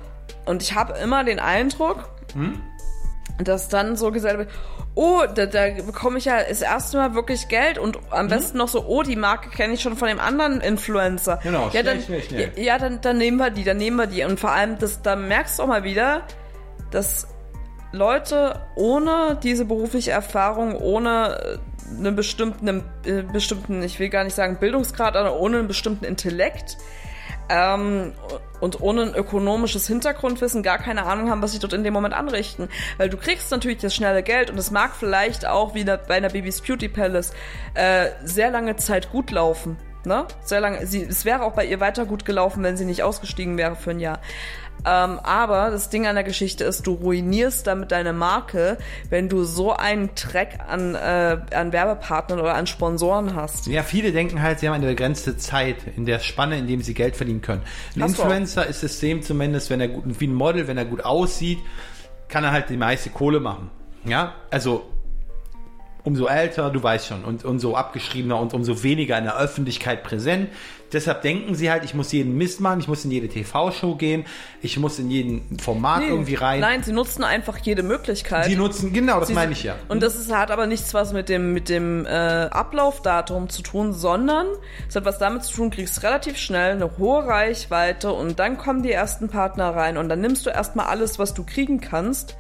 [0.47, 2.09] Und ich habe immer den Eindruck,
[3.43, 4.49] dass dann so gesagt wird,
[4.95, 8.67] oh, da, da bekomme ich ja das erste Mal wirklich Geld und am besten noch
[8.67, 11.39] so, oh, die Marke kenne ich schon von dem anderen Influencer.
[11.43, 12.51] Genau, ja, schnell, dann, schnell, schnell.
[12.55, 14.23] Ja, ja, dann, dann nehmen wir die, dann nehmen wir die.
[14.23, 16.23] Und vor allem, das, da merkst du auch mal wieder,
[16.89, 17.27] dass
[17.91, 21.59] Leute ohne diese berufliche Erfahrung, ohne
[21.93, 25.67] äh, einen bestimmten, einen, äh, bestimmten, ich will gar nicht sagen Bildungsgrad, aber ohne einen
[25.67, 26.77] bestimmten Intellekt,
[27.49, 28.13] ähm,
[28.59, 32.13] und ohne ein ökonomisches Hintergrundwissen gar keine Ahnung haben, was sie dort in dem Moment
[32.13, 32.69] anrichten.
[32.97, 36.29] Weil du kriegst natürlich das schnelle Geld und es mag vielleicht auch wie bei einer
[36.29, 37.33] Babys Beauty Palace
[37.73, 39.77] äh, sehr lange Zeit gut laufen.
[40.05, 40.25] Ne?
[40.43, 40.85] Sehr lange.
[40.87, 43.91] Sie, es wäre auch bei ihr weiter gut gelaufen, wenn sie nicht ausgestiegen wäre für
[43.91, 44.19] ein Jahr.
[44.85, 48.77] Ähm, aber das Ding an der Geschichte ist, du ruinierst damit deine Marke,
[49.09, 53.67] wenn du so einen Track an, äh, an Werbepartnern oder an Sponsoren hast.
[53.67, 56.93] Ja, viele denken halt, sie haben eine begrenzte Zeit in der Spanne, in dem sie
[56.93, 57.61] Geld verdienen können.
[57.95, 58.25] Ein Hast du auch.
[58.25, 61.59] Influencer ist das System zumindest, wenn er gut, wie ein Model, wenn er gut aussieht,
[62.27, 63.69] kann er halt die meiste Kohle machen.
[64.05, 64.85] Ja, also
[66.03, 70.49] umso älter, du weißt schon, und umso abgeschriebener und umso weniger in der Öffentlichkeit präsent.
[70.93, 74.25] Deshalb denken sie halt, ich muss jeden Mist machen, ich muss in jede TV-Show gehen,
[74.61, 76.61] ich muss in jeden Format irgendwie rein.
[76.61, 78.45] Nein, sie nutzen einfach jede Möglichkeit.
[78.45, 79.75] Sie nutzen, genau, das Sie- meine ich ja.
[79.89, 83.91] Und das ist, hat aber nichts was mit dem, mit dem äh, Ablaufdatum zu tun,
[83.91, 84.47] sondern
[84.87, 88.81] es hat was damit zu tun, kriegst relativ schnell eine hohe Reichweite und dann kommen
[88.81, 92.37] die ersten Partner rein und dann nimmst du erstmal alles, was du kriegen kannst.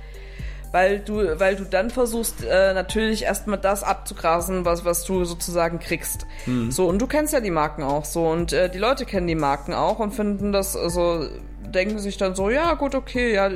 [0.77, 5.79] Weil du, weil du dann versuchst, äh, natürlich erstmal das abzugrasen, was, was du sozusagen
[5.79, 6.27] kriegst.
[6.69, 8.27] So, und du kennst ja die Marken auch so.
[8.27, 11.25] Und äh, die Leute kennen die Marken auch und finden das so,
[11.61, 13.49] denken sich dann so, ja gut, okay, ja,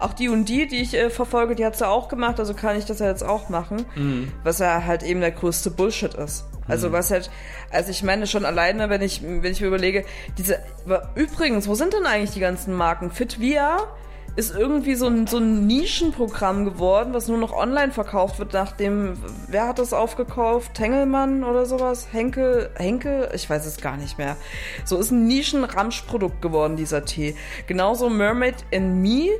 [0.00, 2.76] auch die und die, die ich äh, verfolge, die hat's ja auch gemacht, also kann
[2.76, 3.86] ich das ja jetzt auch machen.
[4.42, 6.46] Was ja halt eben der größte Bullshit ist.
[6.66, 7.30] Also was halt,
[7.70, 10.04] also ich meine schon alleine, wenn ich, wenn ich mir überlege,
[10.36, 10.58] diese,
[11.14, 13.12] übrigens, wo sind denn eigentlich die ganzen Marken?
[13.12, 13.78] Fitvia
[14.36, 19.16] ist irgendwie so ein, so ein Nischenprogramm geworden, was nur noch online verkauft wird, nachdem,
[19.48, 20.74] wer hat das aufgekauft?
[20.74, 22.08] Tengelmann oder sowas?
[22.12, 23.30] Henkel, Henkel?
[23.34, 24.36] Ich weiß es gar nicht mehr.
[24.84, 27.34] So ist ein Nischen-Ramschprodukt geworden, dieser Tee.
[27.66, 29.30] Genauso Mermaid in Me,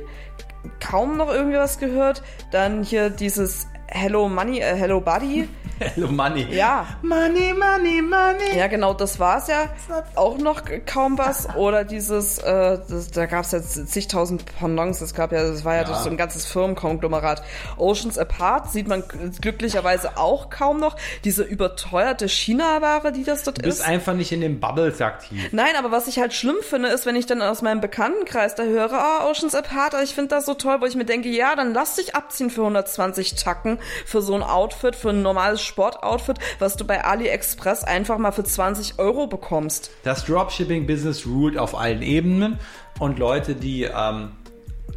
[0.79, 2.23] kaum noch irgendwie was gehört.
[2.51, 5.47] Dann hier dieses Hello Money, äh, Hello Buddy.
[5.79, 6.47] Hello Money.
[6.55, 6.87] Ja.
[7.03, 8.57] Money, money, money.
[8.57, 9.69] Ja, genau, das war's ja.
[10.15, 11.47] Auch noch kaum was.
[11.55, 15.01] Oder dieses, äh, das, da gab's jetzt zigtausend Pendants.
[15.01, 15.93] Es gab ja, das war ja, Ja.
[16.01, 17.43] so ein ganzes Firmenkonglomerat.
[17.77, 19.03] Oceans Apart sieht man
[19.39, 20.95] glücklicherweise auch kaum noch.
[21.23, 23.85] Diese überteuerte China-Ware, die das dort Du bist ist.
[23.85, 25.49] einfach nicht in den Bubbles aktiv.
[25.51, 28.63] Nein, aber was ich halt schlimm finde, ist, wenn ich dann aus meinem Bekanntenkreis da
[28.63, 31.73] höre, ah, Oceans Apart, ich finde das so toll, wo ich mir denke, ja, dann
[31.73, 36.75] lass dich abziehen für 120 Tacken für so ein Outfit, für ein normales Sportoutfit, was
[36.75, 39.91] du bei AliExpress einfach mal für 20 Euro bekommst.
[40.03, 42.59] Das Dropshipping-Business ruled auf allen Ebenen
[42.99, 44.31] und Leute, die ähm,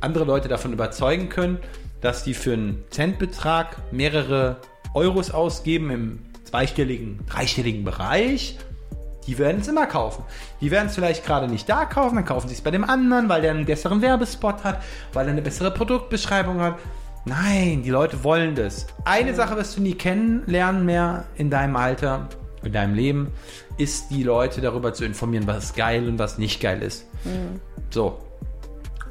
[0.01, 1.59] andere Leute davon überzeugen können,
[2.01, 4.57] dass die für einen Centbetrag mehrere
[4.95, 8.59] Euros ausgeben im zweistelligen, dreistelligen Bereich,
[9.27, 10.25] die werden es immer kaufen.
[10.61, 13.29] Die werden es vielleicht gerade nicht da kaufen, dann kaufen sie es bei dem anderen,
[13.29, 16.79] weil der einen besseren Werbespot hat, weil er eine bessere Produktbeschreibung hat.
[17.25, 18.87] Nein, die Leute wollen das.
[19.05, 22.29] Eine Sache wirst du nie kennenlernen mehr in deinem Alter,
[22.62, 23.31] in deinem Leben,
[23.77, 27.07] ist die Leute darüber zu informieren, was geil und was nicht geil ist.
[27.91, 28.18] So.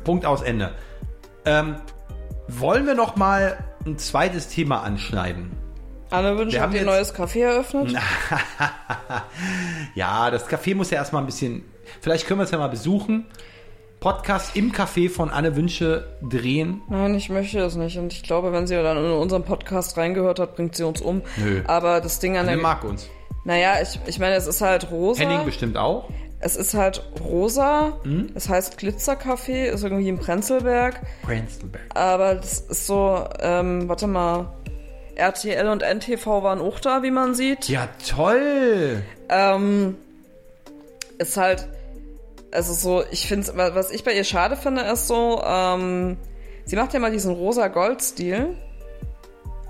[0.03, 0.73] Punkt aus Ende.
[1.45, 1.75] Ähm,
[2.47, 5.51] wollen wir noch mal ein zweites Thema anschneiden?
[6.09, 7.95] Anne Wünsche Wir hat ihr jetzt- neues Café eröffnet.
[9.95, 11.63] Ja, das Café muss ja erstmal ein bisschen.
[12.01, 13.25] Vielleicht können wir es ja mal besuchen.
[13.99, 16.81] Podcast im Café von Anne Wünsche drehen.
[16.87, 17.97] Nein, ich möchte das nicht.
[17.97, 21.21] Und ich glaube, wenn sie dann in unseren Podcast reingehört hat, bringt sie uns um.
[21.35, 21.63] Nö.
[21.67, 22.61] Aber das Ding an Anne der...
[22.61, 23.09] mag uns.
[23.43, 25.21] Naja, ich, ich meine, es ist halt rosa.
[25.21, 26.09] Henning bestimmt auch.
[26.39, 27.97] Es ist halt rosa.
[28.05, 28.29] Mhm.
[28.35, 31.01] Es heißt Glitzercafé, ist irgendwie im Prenzlberg.
[31.23, 31.83] Prenzlberg.
[31.93, 34.53] Aber das ist so, ähm, warte mal.
[35.15, 37.67] RTL und NTV waren auch da, wie man sieht.
[37.67, 39.03] Ja, toll.
[39.27, 39.97] Ähm,
[41.17, 41.67] ist halt,
[42.51, 46.17] also so, ich finde, was ich bei ihr schade finde, ist so, ähm,
[46.65, 48.55] sie macht ja mal diesen rosa-gold-Stil.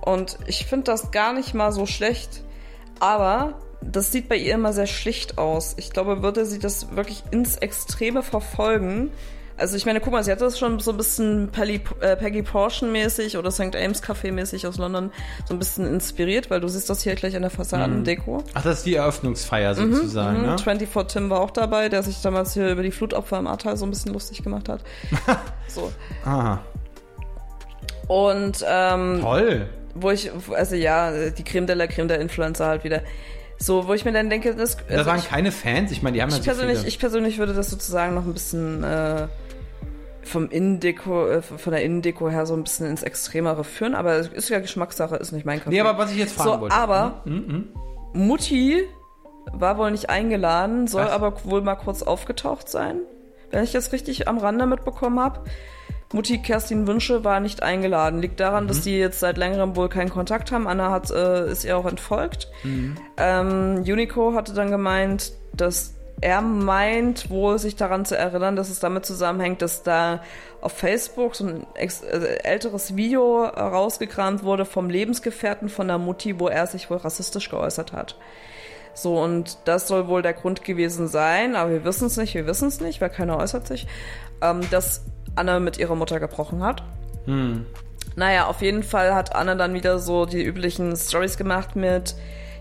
[0.02, 2.44] Und ich finde das gar nicht mal so schlecht.
[3.00, 5.76] Aber das sieht bei ihr immer sehr schlicht aus.
[5.78, 9.12] Ich glaube, würde sie das wirklich ins Extreme verfolgen.
[9.60, 12.41] Also ich meine, guck mal, sie hat das schon so ein bisschen Peggy, äh, Peggy
[12.43, 13.76] Portion-mäßig oder St.
[13.76, 15.12] Ames Café-mäßig aus London
[15.47, 18.43] so ein bisschen inspiriert, weil du siehst das hier gleich an der Fassadendeko.
[18.53, 20.57] Ach, das ist die Eröffnungsfeier sozusagen, Mhm, ne?
[20.57, 23.86] 24 Tim war auch dabei, der sich damals hier über die Flutopfer im Ahrtal so
[23.86, 24.82] ein bisschen lustig gemacht hat.
[25.68, 25.91] so.
[26.26, 26.62] Aha.
[28.07, 29.68] Und ähm, Toll.
[29.93, 33.01] wo ich, also ja, die Creme de la Creme der Influencer halt wieder.
[33.62, 35.91] So, wo ich mir dann denke, das, also waren ich, keine Fans.
[35.91, 36.88] Ich meine, die haben ja ich so persönlich, viele.
[36.88, 39.28] ich persönlich würde das sozusagen noch ein bisschen äh,
[40.30, 44.28] vom Innendeko, äh, von der Innendeko her so ein bisschen ins Extremere führen, aber es
[44.28, 45.72] ist ja Geschmackssache, ist nicht mein Kaffee.
[45.72, 46.76] nee, aber was ich jetzt fragen so, wollte.
[46.76, 47.22] aber
[48.14, 48.84] Mutti
[49.52, 51.12] war wohl nicht eingeladen, soll Was?
[51.12, 53.00] aber wohl mal kurz aufgetaucht sein.
[53.52, 55.42] Wenn ich das richtig am Rande mitbekommen habe.
[56.12, 58.20] Mutti Kerstin Wünsche war nicht eingeladen.
[58.20, 60.68] Liegt daran, dass die jetzt seit längerem wohl keinen Kontakt haben.
[60.68, 62.48] Anna hat, äh, ist ihr auch entfolgt.
[63.18, 68.80] Ähm, Unico hatte dann gemeint, dass er meint wohl sich daran zu erinnern, dass es
[68.80, 70.22] damit zusammenhängt, dass da
[70.62, 71.88] auf Facebook so ein äh,
[72.44, 77.50] älteres Video äh, rausgekramt wurde vom Lebensgefährten von der Mutti, wo er sich wohl rassistisch
[77.50, 78.18] geäußert hat.
[78.94, 82.48] So, und das soll wohl der Grund gewesen sein, aber wir wissen es nicht, wir
[82.48, 83.88] wissen es nicht, weil keiner äußert sich,
[84.42, 85.06] ähm, dass
[85.36, 86.84] Anne mit ihrer Mutter gebrochen hat.
[88.16, 92.16] Naja, auf jeden Fall hat Anne dann wieder so die üblichen Stories gemacht mit,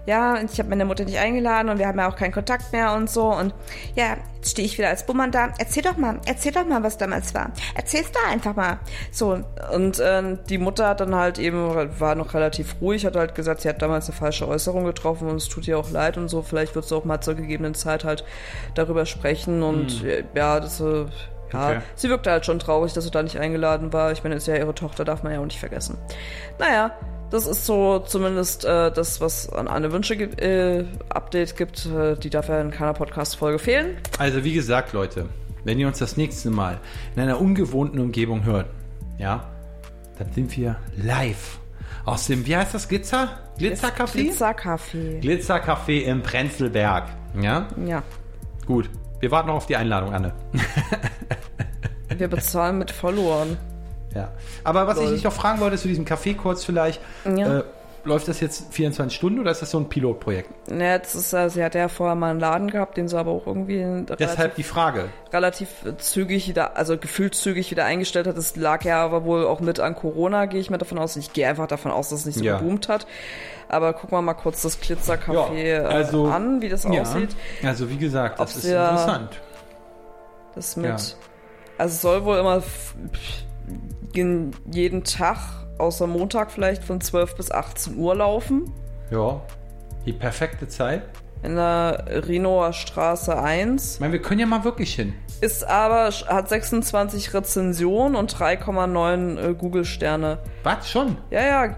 [0.09, 2.95] ja, ich habe meine Mutter nicht eingeladen und wir haben ja auch keinen Kontakt mehr
[2.95, 3.31] und so.
[3.31, 3.53] Und
[3.95, 5.51] ja, jetzt stehe ich wieder als Bummern da.
[5.59, 7.53] Erzähl doch mal, erzähl doch mal, was damals war.
[7.75, 8.79] Erzähl's doch einfach mal.
[9.13, 9.39] So,
[9.75, 11.69] und äh, die Mutter hat dann halt eben,
[12.01, 15.37] war noch relativ ruhig, hat halt gesagt, sie hat damals eine falsche Äußerung getroffen und
[15.37, 16.41] es tut ihr auch leid und so.
[16.41, 18.25] Vielleicht wird sie auch mal zur gegebenen Zeit halt
[18.75, 21.05] darüber sprechen und äh, ja, das äh,
[21.53, 21.81] ja, Okay.
[21.97, 24.13] sie wirkte halt schon traurig, dass sie da nicht eingeladen war.
[24.13, 25.99] Ich meine, ist ja ihre Tochter, darf man ja auch nicht vergessen.
[26.59, 26.93] Naja,
[27.31, 30.85] das ist so zumindest äh, das, was an Anne Wünsche gibt, äh,
[31.57, 31.87] gibt.
[31.87, 33.97] Äh, die darf ja in keiner Podcast-Folge fehlen.
[34.19, 35.27] Also wie gesagt, Leute,
[35.65, 36.79] wenn ihr uns das nächste Mal
[37.15, 38.67] in einer ungewohnten Umgebung hört,
[39.19, 39.45] ja,
[40.19, 41.59] dann sind wir live
[42.05, 43.29] aus dem, wie heißt das, Glitzer?
[43.59, 44.13] Glitzercafé?
[44.13, 45.21] Glitzerkaffee.
[45.21, 47.09] Glitzercafé im Prenzlberg.
[47.41, 48.03] Ja, Ja.
[48.67, 48.89] gut.
[49.21, 50.33] Wir warten noch auf die Einladung, Anne.
[52.17, 53.57] Wir bezahlen mit Followern.
[54.15, 54.29] Ja.
[54.65, 55.15] Aber was ich Lol.
[55.15, 57.59] dich noch fragen wollte zu diesem Café kurz vielleicht, Ja.
[57.59, 57.65] äh,
[58.05, 60.49] läuft das jetzt 24 Stunden oder ist das so ein Pilotprojekt?
[60.71, 63.33] Ja, jetzt ist, äh, sie hatte ja vorher mal einen Laden gehabt, den sie aber
[63.33, 65.11] auch irgendwie relativ, Deshalb die Frage.
[65.33, 68.37] relativ zügig wieder, also gefühlt zügig wieder eingestellt hat.
[68.39, 71.17] Das lag ja aber wohl auch mit an Corona, gehe ich mir davon aus.
[71.17, 72.57] Ich gehe einfach davon aus, dass es nicht so Ja.
[72.59, 73.07] geboomt hat.
[73.69, 77.37] Aber gucken wir mal kurz das Glitzercafé Ja, also- äh, an, wie das aussieht.
[77.63, 79.41] Also wie gesagt, das Ob ist ja- interessant.
[80.55, 80.87] Das mit.
[80.87, 80.93] Ja.
[81.77, 82.63] Also es soll wohl immer
[84.15, 85.39] jeden Tag,
[85.79, 88.73] außer Montag vielleicht, von 12 bis 18 Uhr laufen.
[89.11, 89.41] Ja.
[90.07, 91.03] Die perfekte Zeit.
[91.43, 93.95] In der Rinoer Straße 1.
[93.95, 95.15] Ich meine, wir können ja mal wirklich hin.
[95.41, 100.39] Ist aber, hat 26 Rezensionen und 3,9 äh, Google-Sterne.
[100.65, 101.17] Was schon?
[101.31, 101.77] Ja, ja.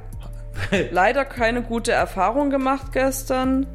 [0.90, 3.66] Leider keine gute Erfahrung gemacht gestern.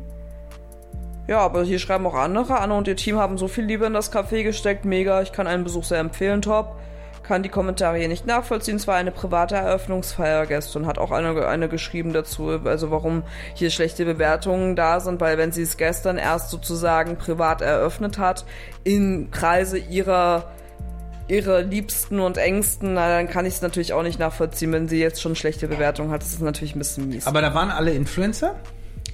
[1.28, 2.60] Ja, aber hier schreiben auch andere.
[2.60, 4.86] Anne und ihr Team haben so viel Liebe in das Café gesteckt.
[4.86, 6.80] Mega, ich kann einen Besuch sehr empfehlen, top.
[7.28, 8.76] Kann die Kommentare hier nicht nachvollziehen.
[8.76, 10.86] Es war eine private Eröffnungsfeier gestern.
[10.86, 13.24] Hat auch eine, eine geschrieben dazu, also warum
[13.56, 18.46] hier schlechte Bewertungen da sind, weil wenn sie es gestern erst sozusagen privat eröffnet hat,
[18.84, 20.52] im Kreise ihrer
[21.28, 25.00] ihre Liebsten und Ängsten, na, dann kann ich es natürlich auch nicht nachvollziehen, wenn sie
[25.00, 26.22] jetzt schon schlechte Bewertungen hat.
[26.22, 27.26] Das ist natürlich ein bisschen mies.
[27.26, 28.56] Aber da waren alle Influencer?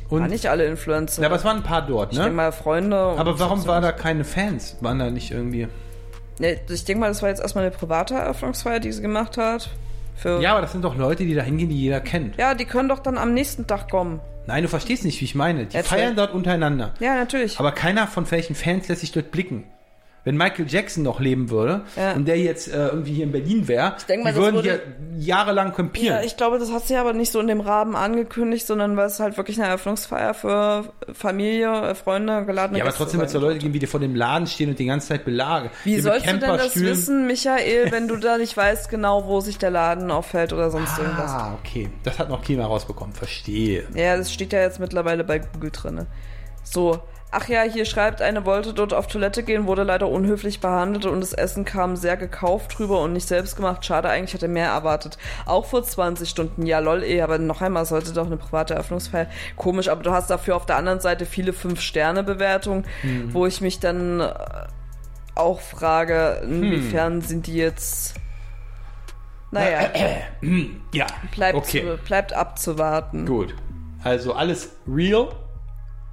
[0.10, 1.22] Und, War nicht alle Influencer.
[1.22, 2.36] ja, aber es waren ein paar dort, ich denke ne?
[2.36, 3.08] mal Freunde.
[3.08, 4.76] und Aber warum so- war da keine Fans?
[4.82, 5.70] Waren da nicht irgendwie...
[6.40, 9.70] Nee, ich denke mal, das war jetzt erstmal eine private Eröffnungsfeier, die sie gemacht hat.
[10.16, 12.38] Für Ja, aber das sind doch Leute, die da hingehen, die jeder kennt.
[12.38, 14.20] ja, die können doch dann am nächsten Tag kommen.
[14.48, 15.66] Nein, du verstehst nicht, wie ich meine.
[15.66, 16.00] Die Erzähl.
[16.00, 16.94] feiern dort untereinander.
[17.00, 17.60] Ja, natürlich.
[17.60, 19.66] Aber keiner von welchen Fans lässt sich dort blicken.
[20.24, 22.14] Wenn Michael Jackson noch leben würde Ja.
[22.14, 24.82] und der jetzt äh, irgendwie hier in Berlin wäre, die würden würde- hier
[25.18, 26.18] jahrelang campieren.
[26.18, 29.08] ja, ich glaube, das hat sie aber nicht so in dem Rahmen angekündigt, sondern weil
[29.08, 33.28] es halt wirklich eine Eröffnungsfeier für Familie, äh, Freunde, geladene Ja, aber Gäste trotzdem wird
[33.28, 35.72] es sein Leute geben, wie die vor dem Laden stehen und die ganze Zeit belagern.
[35.86, 39.58] Wie sollst du denn das wissen, Michael, wenn du da nicht weißt genau, wo sich
[39.58, 41.32] der Laden auffällt oder sonst irgendwas?
[41.32, 41.90] Ah, okay.
[42.04, 43.16] Das hat noch keiner rausbekommen.
[43.16, 43.86] Verstehe.
[43.96, 46.06] Ja, das steht ja jetzt mittlerweile bei Google drinne.
[46.64, 47.00] So.
[47.34, 51.22] Ach ja, hier schreibt, eine wollte dort auf Toilette gehen, wurde leider unhöflich behandelt und
[51.22, 53.86] das Essen kam sehr gekauft drüber und nicht selbst gemacht.
[53.86, 55.18] Schade, eigentlich hätte mehr erwartet.
[55.46, 56.66] Auch vor 20 Stunden.
[56.66, 59.28] Ja, lol, eh, aber noch einmal, es sollte doch eine private Eröffnungsfeier.
[59.56, 62.84] Komisch, aber du hast dafür auf der anderen Seite viele 5-Sterne-Bewertungen,
[63.30, 64.34] wo ich mich dann äh,
[65.34, 68.16] auch frage, inwiefern sind die jetzt.
[69.52, 69.90] Naja,
[70.94, 71.08] Ja.
[71.34, 71.82] bleibt, okay.
[71.82, 73.26] zu, bleibt abzuwarten.
[73.26, 73.56] Gut.
[74.04, 75.30] Also alles real.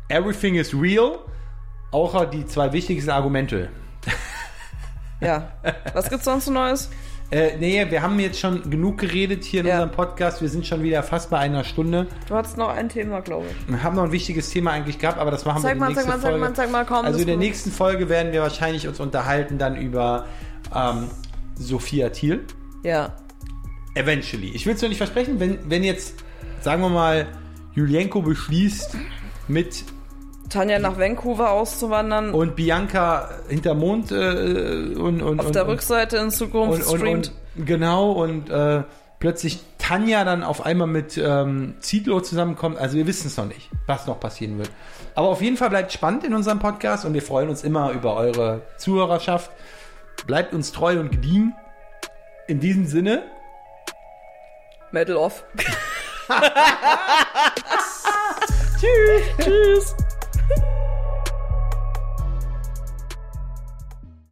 [0.08, 1.18] Everything is real.
[1.90, 3.68] Auch die zwei wichtigsten Argumente.
[5.20, 5.52] Ja.
[5.94, 6.88] Was gibt's sonst so Neues?
[7.30, 9.74] Äh, nee, wir haben jetzt schon genug geredet hier in Ja.
[9.74, 10.40] unserem Podcast.
[10.40, 12.06] Wir sind schon wieder fast bei einer Stunde.
[12.26, 13.68] Du hattest noch ein Thema, glaube ich.
[13.70, 15.92] Wir haben noch ein wichtiges Thema eigentlich gehabt, aber das machen Sag wir in mal,
[15.94, 16.38] der nächsten Folge.
[16.38, 17.04] mal, sag mal, komm.
[17.04, 20.24] also in der nächsten Folge werden wir wahrscheinlich uns unterhalten dann über
[20.74, 21.08] ähm,
[21.56, 22.46] Sophia Thiel.
[22.82, 23.12] Ja.
[23.94, 24.50] Eventually.
[24.54, 26.14] Ich will es nur nicht versprechen, wenn, wenn jetzt,
[26.62, 27.26] sagen wir mal,
[27.74, 28.96] Julienko beschließt,
[29.48, 29.84] mit
[30.48, 35.70] Tanja nach Vancouver auszuwandern, und Bianca hinter Mond äh, und, und, auf und, der und,
[35.70, 37.32] Rückseite in Zukunft und, streamt.
[37.56, 38.82] genau und äh,
[39.18, 42.78] plötzlich Tanja dann auf einmal mit ähm, Zietlow zusammenkommt.
[42.78, 44.70] Also wir wissen es noch nicht, was noch passieren wird.
[45.14, 48.14] Aber auf jeden Fall bleibt spannend in unserem Podcast und wir freuen uns immer über
[48.14, 49.50] eure Zuhörerschaft.
[50.26, 51.54] Bleibt uns treu und gediegen.
[52.46, 53.24] In diesem Sinne,
[54.90, 55.44] Metal off.
[58.80, 59.22] tschüss.
[59.38, 60.07] Tschüss.